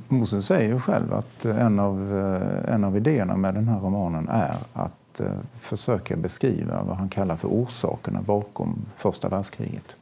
Moses 0.08 0.46
säger 0.46 0.70
ju 0.70 0.80
själv 0.80 1.14
att 1.14 1.46
eh, 1.46 1.66
en 1.66 1.80
av, 1.80 2.18
eh, 2.18 2.74
en 2.74 2.84
av 2.84 2.98
idéerna 2.98 3.38
med 3.38 3.54
den 3.54 3.68
här 3.68 3.80
romanen 3.80 4.28
är 4.30 4.56
att 4.74 5.20
eh, 5.20 5.28
försöka 5.60 6.16
beskriva 6.16 6.84
vad 6.84 6.98
han 6.98 7.10
kallar 7.10 7.36
för 7.36 7.48
orsakerna 7.48 8.22
bakom 8.22 8.86
första 8.96 9.30
världskriget. 9.30 9.96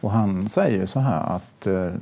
Och 0.00 0.10
han 0.10 0.48
säger 0.48 0.86
så 0.86 1.00
här 1.00 1.36
att 1.36 1.66
eh, 1.66 1.92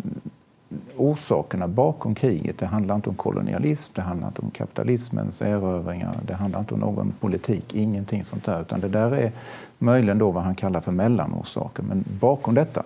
orsakerna 0.97 1.69
bakom 1.69 2.15
kriget, 2.15 2.59
det 2.59 2.67
handlar 2.67 2.95
inte 2.95 3.11
om 3.11 3.17
kolonialism, 3.17 3.93
det 3.95 4.03
handlar 4.03 4.29
inte 4.29 4.43
om 4.43 4.51
kapitalismens 4.51 5.43
erövringar, 5.43 6.17
det 6.27 6.35
handlar 6.35 6.61
inte 6.61 6.75
om 6.75 6.81
någon 6.81 7.13
politik, 7.21 7.75
ingenting 7.75 8.25
sånt 8.25 8.45
där. 8.45 8.61
Utan 8.61 8.81
det 8.81 8.89
där 8.89 9.13
är 9.13 9.33
möjligen 9.79 10.19
då 10.19 10.31
vad 10.31 10.43
han 10.43 10.55
kallar 10.55 10.81
för 10.81 10.93
mellanorsaker. 10.93 11.83
Men 11.83 12.05
bakom 12.21 12.55
detta 12.55 12.83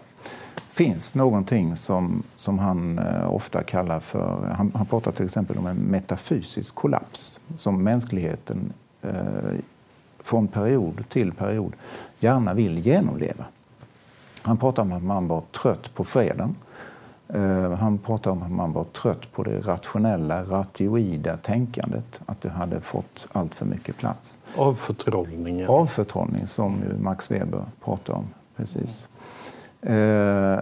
finns 0.68 1.14
någonting 1.14 1.76
som, 1.76 2.22
som 2.36 2.58
han 2.58 2.98
eh, 2.98 3.34
ofta 3.34 3.62
kallar 3.62 4.00
för... 4.00 4.54
Han, 4.56 4.72
han 4.74 4.86
pratar 4.86 5.12
till 5.12 5.24
exempel 5.24 5.58
om 5.58 5.66
en 5.66 5.76
metafysisk 5.76 6.74
kollaps 6.74 7.40
som 7.56 7.82
mänskligheten 7.82 8.72
eh, 9.02 9.12
från 10.22 10.48
period 10.48 11.08
till 11.08 11.32
period 11.32 11.72
gärna 12.18 12.54
vill 12.54 12.78
genomleva. 12.78 13.44
Han 14.42 14.56
pratar 14.56 14.82
om 14.82 14.92
att 14.92 15.02
man 15.02 15.28
var 15.28 15.42
trött 15.62 15.94
på 15.94 16.04
freden. 16.04 16.56
Eh, 17.28 17.72
han 17.72 17.98
pratar 17.98 18.30
om 18.30 18.42
att 18.42 18.50
man 18.50 18.72
var 18.72 18.84
trött 18.84 19.32
på 19.32 19.42
det 19.42 19.60
rationella, 19.60 20.42
ratioida 20.42 21.36
tänkandet. 21.36 22.20
Att 22.26 22.40
det 22.40 22.48
hade 22.48 22.80
fått 22.80 23.28
allt 23.32 23.54
för 23.54 23.66
mycket 23.66 23.96
plats. 23.96 24.38
Avförtrollningen. 24.56 25.68
Avförtrollning, 25.68 26.46
som 26.46 26.76
Max 27.00 27.30
Weber 27.30 27.64
pratar 27.84 28.14
om. 28.14 28.24
Precis. 28.56 29.08
Eh, 29.82 30.58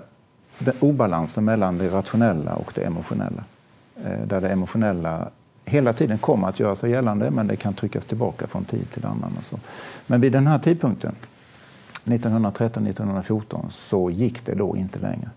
den 0.59 0.75
obalansen 0.81 1.45
mellan 1.45 1.79
det 1.79 1.89
rationella 1.89 2.55
och 2.55 2.73
det 2.75 2.83
emotionella. 2.83 3.45
Eh, 4.05 4.27
där 4.27 4.41
det 4.41 4.49
emotionella 4.49 5.29
hela 5.65 5.93
tiden 5.93 6.19
kommer 6.19 6.49
att 6.49 6.61
göra 6.61 6.77
sig 6.77 6.91
gällande 6.91 7.31
men 7.31 7.47
det 7.47 7.57
kan 7.57 7.75
tryckas 7.75 8.07
tillbaka 8.07 8.47
från 8.47 8.65
tid 8.65 8.91
till 8.91 9.07
annan. 9.07 9.33
Och 9.39 9.45
så. 9.45 9.57
Men 10.07 10.21
vid 10.21 10.33
den 10.33 10.47
här 10.47 10.59
tidpunkten, 10.59 11.15
1913-1914, 12.13 13.69
så 13.69 14.11
gick 14.11 14.47
det 14.47 14.55
då 14.55 14.77
inte 14.77 14.99
längre. 14.99 15.31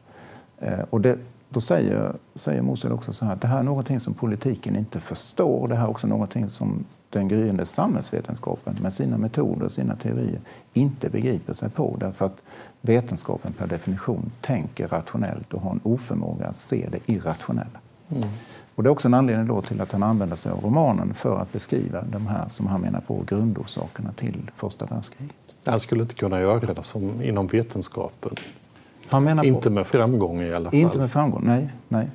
Eh, 0.60 0.80
och 0.90 1.02
det, 1.02 1.18
då 1.50 1.62
säger, 1.62 2.14
säger 2.36 2.62
Mosel 2.62 2.92
också 2.92 3.14
så 3.14 3.26
här 3.26 3.36
det 3.36 3.48
här 3.48 3.60
är 3.60 3.64
någonting 3.64 4.00
som 4.00 4.14
politiken 4.14 4.76
inte 4.76 5.00
förstår. 5.00 5.68
Det 5.68 5.76
här 5.76 5.84
är 5.84 5.90
också 5.90 6.08
någonting 6.08 6.50
som 6.50 6.86
den 7.10 7.28
gryende 7.28 7.66
samhällsvetenskapen 7.66 8.78
med 8.82 8.94
sina 8.94 9.18
metoder 9.18 9.66
och 9.66 9.72
sina 9.72 9.96
teorier 9.96 10.40
inte 10.74 11.10
begriper 11.10 11.54
sig 11.54 11.70
på. 11.70 11.96
Därför 12.00 12.26
att 12.26 12.42
vetenskapen 12.82 13.54
per 13.54 13.68
definition 13.68 14.32
tänker 14.42 14.88
rationellt 14.88 15.54
och 15.54 15.62
har 15.62 15.72
en 15.72 15.80
oförmåga 15.84 16.48
att 16.48 16.58
se 16.58 16.90
det 16.92 17.14
irrationella. 17.14 17.80
Mm. 18.10 18.30
Och 18.76 18.84
det 18.84 18.88
är 18.88 18.92
också 18.92 19.08
en 19.08 19.14
anledning 19.14 19.48
då 19.48 19.62
till 19.62 19.82
att 19.82 19.92
han 19.92 20.04
använder 20.04 20.36
sig 20.36 20.52
av 20.52 20.62
romanen 20.64 21.14
för 21.14 21.40
att 21.40 21.52
beskriva 21.52 22.02
de 22.02 22.28
här, 22.28 22.50
som 22.50 22.68
han 22.68 22.82
menar 22.82 23.00
på, 23.00 23.24
grundorsakerna 23.28 24.12
till 24.12 24.52
första 24.56 24.86
världskriget. 24.86 25.36
Han 25.66 25.80
skulle 25.80 26.02
inte 26.02 26.16
kunna 26.16 26.42
göra 26.42 26.74
det 26.74 26.84
som 26.84 27.22
inom 27.22 27.48
vetenskapen. 27.48 28.36
Han 29.08 29.24
menar 29.24 29.44
inte 29.44 29.70
på, 29.70 29.70
med 29.70 29.88
framgång 29.88 30.42
i 30.42 30.54
alla 30.54 30.72
fall. 30.72 30.80
Inte 30.80 30.98
med 30.98 31.12
framgång, 31.12 31.42
nej. 31.46 31.70
nej. 31.88 32.08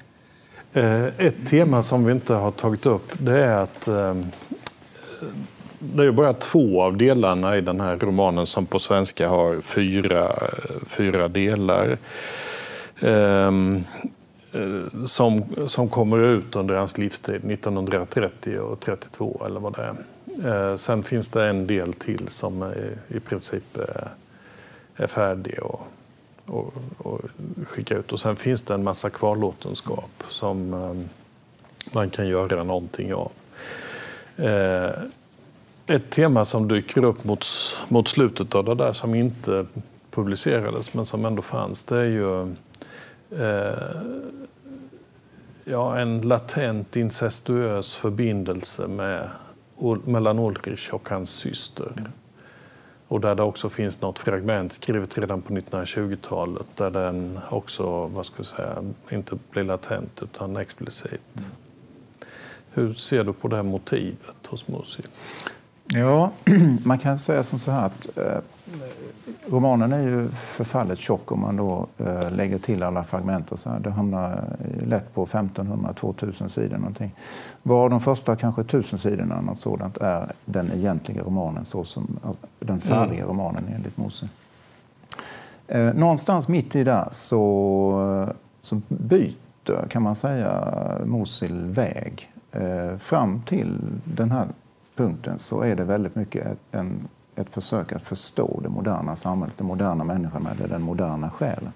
Eh, 0.73 1.05
ett 1.05 1.47
tema 1.47 1.83
som 1.83 2.05
vi 2.05 2.13
inte 2.13 2.35
har 2.35 2.51
tagit 2.51 2.87
upp 2.87 3.13
det 3.19 3.45
är 3.45 3.59
att 3.59 3.89
eh, 3.89 4.15
det 5.79 6.05
är 6.05 6.11
bara 6.11 6.33
två 6.33 6.83
av 6.83 6.97
delarna 6.97 7.57
i 7.57 7.61
den 7.61 7.81
här 7.81 7.97
romanen 7.97 8.47
som 8.47 8.67
på 8.67 8.79
svenska 8.79 9.29
har 9.29 9.61
fyra, 9.61 10.33
fyra 10.87 11.29
delar. 11.29 11.97
Um, 13.01 13.85
som, 15.07 15.45
som 15.67 15.89
kommer 15.89 16.19
ut 16.19 16.57
under 16.57 16.75
hans 16.75 16.99
livstid, 16.99 17.35
1930 17.35 18.59
och 18.59 18.81
32 18.81 19.43
eller 19.47 19.61
vad 19.61 19.77
det 19.77 19.83
är. 19.83 19.95
Eh, 20.45 20.77
sen 20.77 21.03
finns 21.03 21.29
det 21.29 21.47
en 21.47 21.67
del 21.67 21.93
till 21.93 22.29
som 22.29 22.73
i 23.09 23.21
princip 23.21 23.77
eh, 23.77 24.07
är, 24.97 25.07
färdig 25.07 25.63
och, 25.63 25.81
och, 26.47 26.75
och 26.99 27.21
skicka 27.67 27.97
ut. 27.97 28.13
Och 28.13 28.21
sen 28.21 28.37
finns 28.37 28.63
det 28.63 28.75
en 28.75 28.85
massa 28.85 29.11
kvarlåtenskap 29.11 30.25
som 30.29 30.75
eh, 30.75 30.95
man 31.95 32.11
kan 32.11 32.29
göra 32.29 32.65
någonting 32.65 33.15
av. 33.15 33.33
Ett 35.87 36.11
tema 36.11 36.45
som 36.45 36.69
dyker 36.69 37.05
upp 37.05 37.25
mot, 37.25 37.47
mot 37.89 38.09
slutet 38.09 38.55
av 38.55 38.65
det 38.65 38.75
där 38.75 38.93
som 38.93 39.15
inte 39.15 39.67
publicerades 40.11 40.95
men 40.95 41.07
som 41.07 41.25
ändå 41.25 41.43
fanns 41.43 41.83
det 41.83 41.97
är 41.97 42.05
ju 42.05 42.43
eh, 43.31 44.01
ja, 45.65 45.99
en 45.99 46.21
latent 46.21 46.97
incestuös 46.97 47.95
förbindelse 47.95 48.87
med, 48.87 49.31
mellan 50.05 50.39
Ulrich 50.39 50.91
och 50.91 51.09
hans 51.09 51.31
syster. 51.31 51.93
Mm. 51.97 52.11
Och 53.09 53.21
där 53.21 53.35
det 53.35 53.43
också 53.43 53.69
finns 53.69 54.01
något 54.01 54.19
fragment 54.19 54.73
skrivet 54.73 55.19
redan 55.19 55.43
på 55.43 55.53
1920-talet 55.53 56.67
där 56.75 56.91
den 56.91 57.39
också, 57.51 58.07
vad 58.07 58.27
ska 58.27 58.35
jag 58.37 58.47
säga, 58.47 58.85
inte 59.11 59.39
blir 59.51 59.65
latent 59.65 60.23
utan 60.23 60.57
explicit. 60.57 61.21
Mm. 61.37 61.51
Hur 62.71 62.95
ser 62.95 63.25
du 63.25 63.33
på 63.33 63.49
det 63.49 63.57
här 63.57 63.63
motivet 63.63 64.47
hos 64.47 64.69
Musil? 64.69 65.07
Ja, 65.87 66.33
man 66.85 66.99
kan 66.99 67.19
säga 67.19 67.43
som 67.43 67.59
så 67.59 67.71
här 67.71 67.87
att 67.87 68.19
eh, 68.19 68.39
romanen 69.47 69.93
är 69.93 70.03
ju 70.03 70.29
förfallet 70.29 70.99
tjock 70.99 71.33
om 71.33 71.41
man 71.41 71.57
då 71.57 71.87
eh, 71.99 72.31
lägger 72.31 72.59
till 72.59 72.83
alla 72.83 73.05
fragment. 73.05 73.53
Och 73.53 73.59
så 73.59 73.71
här. 73.71 73.81
Det 73.81 73.91
hamnar 73.91 74.45
lätt 74.87 75.15
på 75.15 75.27
1500-2000 75.27 76.49
sidor 76.49 76.79
någonting. 76.79 77.15
Var 77.63 77.89
de 77.89 78.01
första 78.01 78.37
kanske 78.37 78.61
1000 78.61 78.99
sidorna 78.99 79.41
något 79.41 79.61
sådant 79.61 79.97
är 79.97 80.33
den 80.45 80.73
egentliga 80.73 81.23
romanen, 81.23 81.65
så 81.65 81.85
som, 81.85 82.19
den 82.59 82.81
färdiga 82.81 83.25
mm. 83.25 83.29
romanen 83.29 83.65
enligt 83.75 83.97
Mose. 83.97 84.29
Eh, 85.67 85.95
någonstans 85.95 86.49
mitt 86.49 86.77
i 86.77 86.85
där 86.85 87.09
så, 87.11 88.29
så 88.61 88.81
byter, 88.89 89.89
kan 89.89 90.03
man 90.03 90.15
säga, 90.15 90.75
Mosil 91.05 91.65
väg. 91.67 92.31
Eh, 92.53 92.97
fram 92.97 93.43
till 93.47 93.79
den 94.05 94.31
här 94.31 94.47
punkten 94.97 95.39
så 95.39 95.63
är 95.63 95.77
det 95.77 95.85
väldigt 95.85 96.15
mycket 96.15 96.59
en, 96.73 97.09
ett 97.39 97.51
försök 97.51 97.93
att 97.93 98.03
förstå 98.03 98.61
det 98.63 98.69
moderna 98.69 99.17
samhället, 99.17 99.59
den 99.59 99.67
moderna 99.67 100.05
människan 100.05 100.49
eller 100.53 100.69
den 100.69 100.83
moderna 100.83 101.31
själen. 101.31 101.73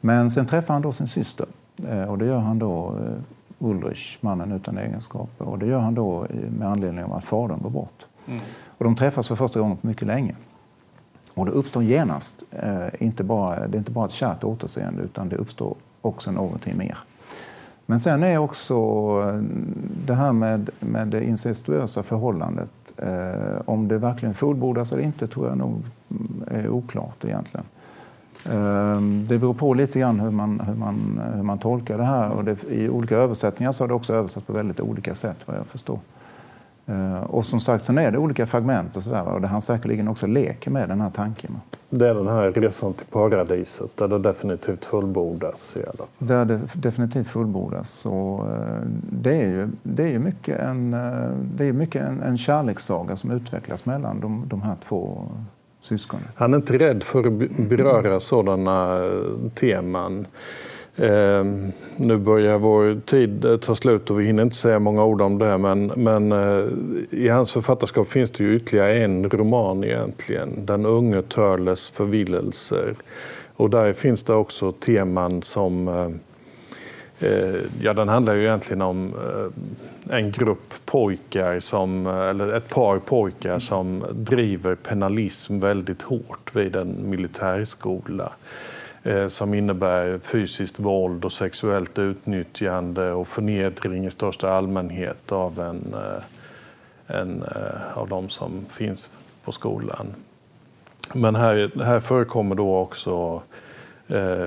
Men 0.00 0.30
sen 0.30 0.46
träffar 0.46 0.74
han 0.74 0.82
då 0.82 0.92
sin 0.92 1.08
syster 1.08 1.46
eh, 1.88 2.02
och 2.02 2.18
det 2.18 2.26
gör 2.26 2.38
han 2.38 2.58
då 2.58 2.88
eh, 2.88 3.22
Ulrich, 3.58 4.18
mannen 4.20 4.52
utan 4.52 4.78
egenskaper. 4.78 5.44
Och 5.44 5.58
det 5.58 5.66
gör 5.66 5.78
han 5.78 5.94
då 5.94 6.26
med 6.58 6.68
anledning 6.68 7.04
av 7.04 7.12
att 7.12 7.24
fadern 7.24 7.58
går 7.62 7.70
bort. 7.70 8.06
Mm. 8.26 8.40
Och 8.78 8.84
de 8.84 8.96
träffas 8.96 9.28
för 9.28 9.34
första 9.34 9.60
gången 9.60 9.76
på 9.76 9.86
mycket 9.86 10.06
länge. 10.06 10.34
Och 11.34 11.46
det 11.46 11.52
uppstår 11.52 11.82
genast, 11.82 12.42
eh, 12.50 12.86
inte 12.98 13.24
bara, 13.24 13.68
det 13.68 13.76
är 13.76 13.78
inte 13.78 13.90
bara 13.90 14.06
ett 14.06 14.12
kärt 14.12 14.44
återseende 14.44 15.02
utan 15.02 15.28
det 15.28 15.36
uppstår 15.36 15.74
också 16.00 16.30
någonting 16.30 16.76
mer. 16.76 16.98
Men 17.90 18.00
sen 18.00 18.22
är 18.22 18.38
också 18.38 18.74
eh, 19.26 19.42
det 20.06 20.14
här 20.14 20.32
med, 20.32 20.70
med 20.80 21.08
det 21.08 21.24
incestuösa 21.24 22.02
förhållandet, 22.02 22.70
eh, 22.96 23.60
om 23.64 23.88
det 23.88 23.98
verkligen 23.98 24.34
fullbordas 24.34 24.92
eller 24.92 25.02
inte 25.02 25.26
tror 25.26 25.48
jag 25.48 25.58
nog 25.58 25.82
mm, 26.10 26.44
är 26.50 26.68
oklart 26.68 27.24
egentligen. 27.24 27.66
Eh, 28.44 29.00
det 29.28 29.38
beror 29.38 29.54
på 29.54 29.74
lite 29.74 30.00
grann 30.00 30.20
hur 30.20 30.30
man, 30.30 30.60
hur 30.60 30.74
man, 30.74 31.20
hur 31.34 31.42
man 31.42 31.58
tolkar 31.58 31.98
det 31.98 32.04
här. 32.04 32.30
Och 32.30 32.44
det, 32.44 32.64
I 32.64 32.88
olika 32.88 33.16
översättningar 33.16 33.72
så 33.72 33.84
har 33.84 33.88
det 33.88 33.94
också 33.94 34.14
översatts 34.14 34.46
på 34.46 34.52
väldigt 34.52 34.80
olika 34.80 35.14
sätt 35.14 35.36
vad 35.46 35.56
jag 35.56 35.66
förstår. 35.66 35.98
Eh, 36.90 37.22
och 37.22 37.46
som 37.46 37.60
sagt, 37.60 37.84
sen 37.84 37.98
är 37.98 38.10
det 38.10 38.18
olika 38.18 38.46
fragment 38.46 38.96
och 38.96 39.02
sådär 39.02 39.22
och 39.22 39.40
där 39.40 39.48
han 39.48 39.62
säkerligen 39.62 40.08
också 40.08 40.26
leker 40.26 40.70
med 40.70 40.88
den 40.88 41.00
här 41.00 41.10
tanken. 41.10 41.60
Det 41.90 42.08
är 42.08 42.14
den 42.14 42.28
här 42.28 42.52
resan 42.52 42.92
till 42.92 43.06
paradiset 43.06 43.96
där 43.96 44.08
det 44.08 44.18
definitivt 44.18 44.84
fullbordas? 44.84 45.76
I 45.76 45.80
alla 45.80 46.06
Där 46.18 46.44
det 46.44 46.60
definitivt 46.74 47.26
fullbordas. 47.26 47.90
Så, 47.90 48.46
eh, 48.50 48.86
det 49.10 49.34
är 49.34 49.46
ju, 49.46 49.68
det 49.82 50.02
är 50.02 50.08
ju 50.08 50.18
mycket, 50.18 50.60
en, 50.60 50.94
eh, 50.94 51.30
det 51.56 51.64
är 51.64 51.72
mycket 51.72 52.02
en, 52.02 52.22
en 52.22 52.38
kärlekssaga 52.38 53.16
som 53.16 53.30
utvecklas 53.30 53.86
mellan 53.86 54.20
de, 54.20 54.44
de 54.46 54.62
här 54.62 54.76
två 54.84 55.28
syskonen. 55.80 56.26
Han 56.34 56.54
är 56.54 56.56
inte 56.56 56.78
rädd 56.78 57.02
för 57.02 57.26
att 57.26 57.50
beröra 57.68 58.20
sådana 58.20 59.02
teman. 59.54 60.26
Eh, 60.96 61.44
nu 61.96 62.16
börjar 62.16 62.58
vår 62.58 63.00
tid 63.00 63.44
eh, 63.44 63.56
ta 63.56 63.74
slut 63.74 64.10
och 64.10 64.20
vi 64.20 64.24
hinner 64.24 64.42
inte 64.42 64.56
säga 64.56 64.78
många 64.78 65.04
ord 65.04 65.20
om 65.20 65.38
det. 65.38 65.58
Men, 65.58 65.86
men 65.86 66.32
eh, 66.32 66.64
i 67.10 67.28
hans 67.28 67.52
författarskap 67.52 68.08
finns 68.08 68.30
det 68.30 68.44
ju 68.44 68.56
ytterligare 68.56 68.94
en 69.04 69.30
roman 69.30 69.84
egentligen. 69.84 70.66
Den 70.66 70.86
unge 70.86 71.22
Törles 71.22 71.88
förvillelser. 71.88 72.94
Och 73.56 73.70
där 73.70 73.92
finns 73.92 74.22
det 74.22 74.34
också 74.34 74.72
teman 74.72 75.42
som... 75.42 75.88
Eh, 75.88 76.10
eh 77.28 77.60
ja, 77.80 77.94
den 77.94 78.08
handlar 78.08 78.34
ju 78.34 78.42
egentligen 78.42 78.82
om 78.82 79.14
eh, 79.14 80.16
en 80.18 80.30
grupp 80.30 80.74
pojkar, 80.84 81.60
som, 81.60 82.06
eh, 82.06 82.28
eller 82.28 82.56
ett 82.56 82.68
par 82.68 82.98
pojkar 82.98 83.58
som 83.58 84.04
driver 84.12 84.74
penalism 84.74 85.58
väldigt 85.58 86.02
hårt 86.02 86.50
vid 86.54 86.76
en 86.76 87.10
militärskola. 87.10 88.24
Eh, 88.24 88.69
Eh, 89.02 89.28
som 89.28 89.54
innebär 89.54 90.18
fysiskt 90.18 90.78
våld 90.78 91.24
och 91.24 91.32
sexuellt 91.32 91.98
utnyttjande 91.98 93.12
och 93.12 93.28
förnedring 93.28 94.06
i 94.06 94.10
största 94.10 94.50
allmänhet 94.50 95.32
av 95.32 95.60
en, 95.60 95.94
eh, 95.94 97.18
en 97.20 97.42
eh, 97.42 97.98
av 97.98 98.08
de 98.08 98.28
som 98.28 98.66
finns 98.68 99.08
på 99.44 99.52
skolan. 99.52 100.06
Men 101.14 101.34
här, 101.34 101.82
här 101.84 102.00
förekommer 102.00 102.54
då 102.54 102.76
också 102.76 103.42
eh, 104.08 104.46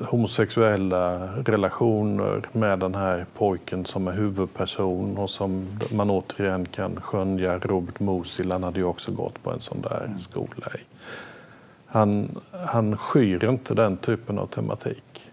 homosexuella 0.00 1.26
relationer 1.36 2.42
med 2.52 2.78
den 2.78 2.94
här 2.94 3.26
pojken 3.34 3.84
som 3.84 4.08
är 4.08 4.12
huvudperson 4.12 5.18
och 5.18 5.30
som 5.30 5.66
man 5.90 6.10
återigen 6.10 6.66
kan 6.66 7.00
skönja. 7.00 7.58
Robert 7.58 8.00
Musil, 8.00 8.52
han 8.52 8.62
hade 8.62 8.78
ju 8.78 8.84
också 8.84 9.12
gått 9.12 9.42
på 9.42 9.50
en 9.50 9.60
sån 9.60 9.80
där 9.80 10.14
skola 10.18 10.66
i 10.74 10.80
han, 11.88 12.28
han 12.66 12.96
skyr 12.96 13.44
inte 13.44 13.74
den 13.74 13.96
typen 13.96 14.38
av 14.38 14.46
tematik. 14.46 15.30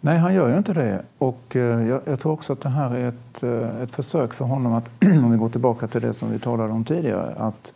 Nej, 0.00 0.18
han 0.18 0.34
gör 0.34 0.50
ju 0.50 0.56
inte 0.58 0.72
det. 0.72 1.02
Och 1.18 1.56
eh, 1.56 1.88
jag, 1.88 2.00
jag, 2.04 2.20
tror 2.20 2.32
också 2.32 2.52
att 2.52 2.60
det 2.60 2.68
här 2.68 2.96
är 2.96 3.08
ett, 3.08 3.42
eh, 3.42 3.82
ett 3.82 3.90
försök 3.90 4.34
för 4.34 4.44
honom 4.44 4.74
att, 4.74 4.90
om 5.24 5.32
vi 5.32 5.38
går 5.38 5.48
tillbaka 5.48 5.88
till 5.88 6.00
det 6.00 6.14
som 6.14 6.30
vi 6.30 6.38
talade 6.38 6.72
om 6.72 6.84
tidigare, 6.84 7.34
att, 7.36 7.72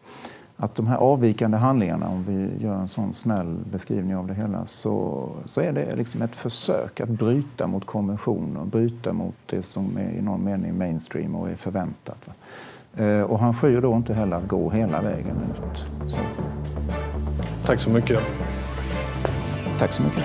att 0.57 0.75
de 0.75 0.87
här 0.87 0.97
avvikande 0.97 1.57
handlingarna, 1.57 2.09
om 2.09 2.25
vi 2.29 2.65
gör 2.65 2.75
en 2.75 2.89
sån 2.89 3.15
snäll 3.15 3.57
beskrivning 3.73 4.17
av 4.17 4.27
det 4.27 4.35
hela, 4.35 4.67
så, 4.67 5.29
så 5.47 5.61
är 5.61 5.73
det 5.73 5.97
liksom 5.97 6.23
ett 6.23 6.37
försök 6.37 7.01
att 7.01 7.09
bryta 7.09 7.67
mot 7.67 7.87
konventioner, 7.87 8.65
bryta 8.65 9.13
mot 9.13 9.37
det 9.47 9.63
som 9.63 9.97
är 9.97 10.11
i 10.19 10.23
någon 10.23 10.45
mening 10.45 10.79
mainstream 10.79 11.35
och 11.35 11.51
är 11.51 11.57
förväntat. 11.57 12.29
Eh, 12.97 13.23
och 13.23 13.39
han 13.39 13.55
skyr 13.55 13.81
då 13.81 13.97
inte 13.97 14.15
heller 14.15 14.37
att 14.37 14.49
gå 14.49 14.71
hela 14.71 15.01
vägen 15.01 15.37
ut. 15.51 15.87
Så. 16.07 16.19
Tack 17.67 17.81
så 17.81 17.91
mycket. 17.91 18.21
Tack 19.79 19.93
så 19.93 20.03
mycket. 20.03 20.25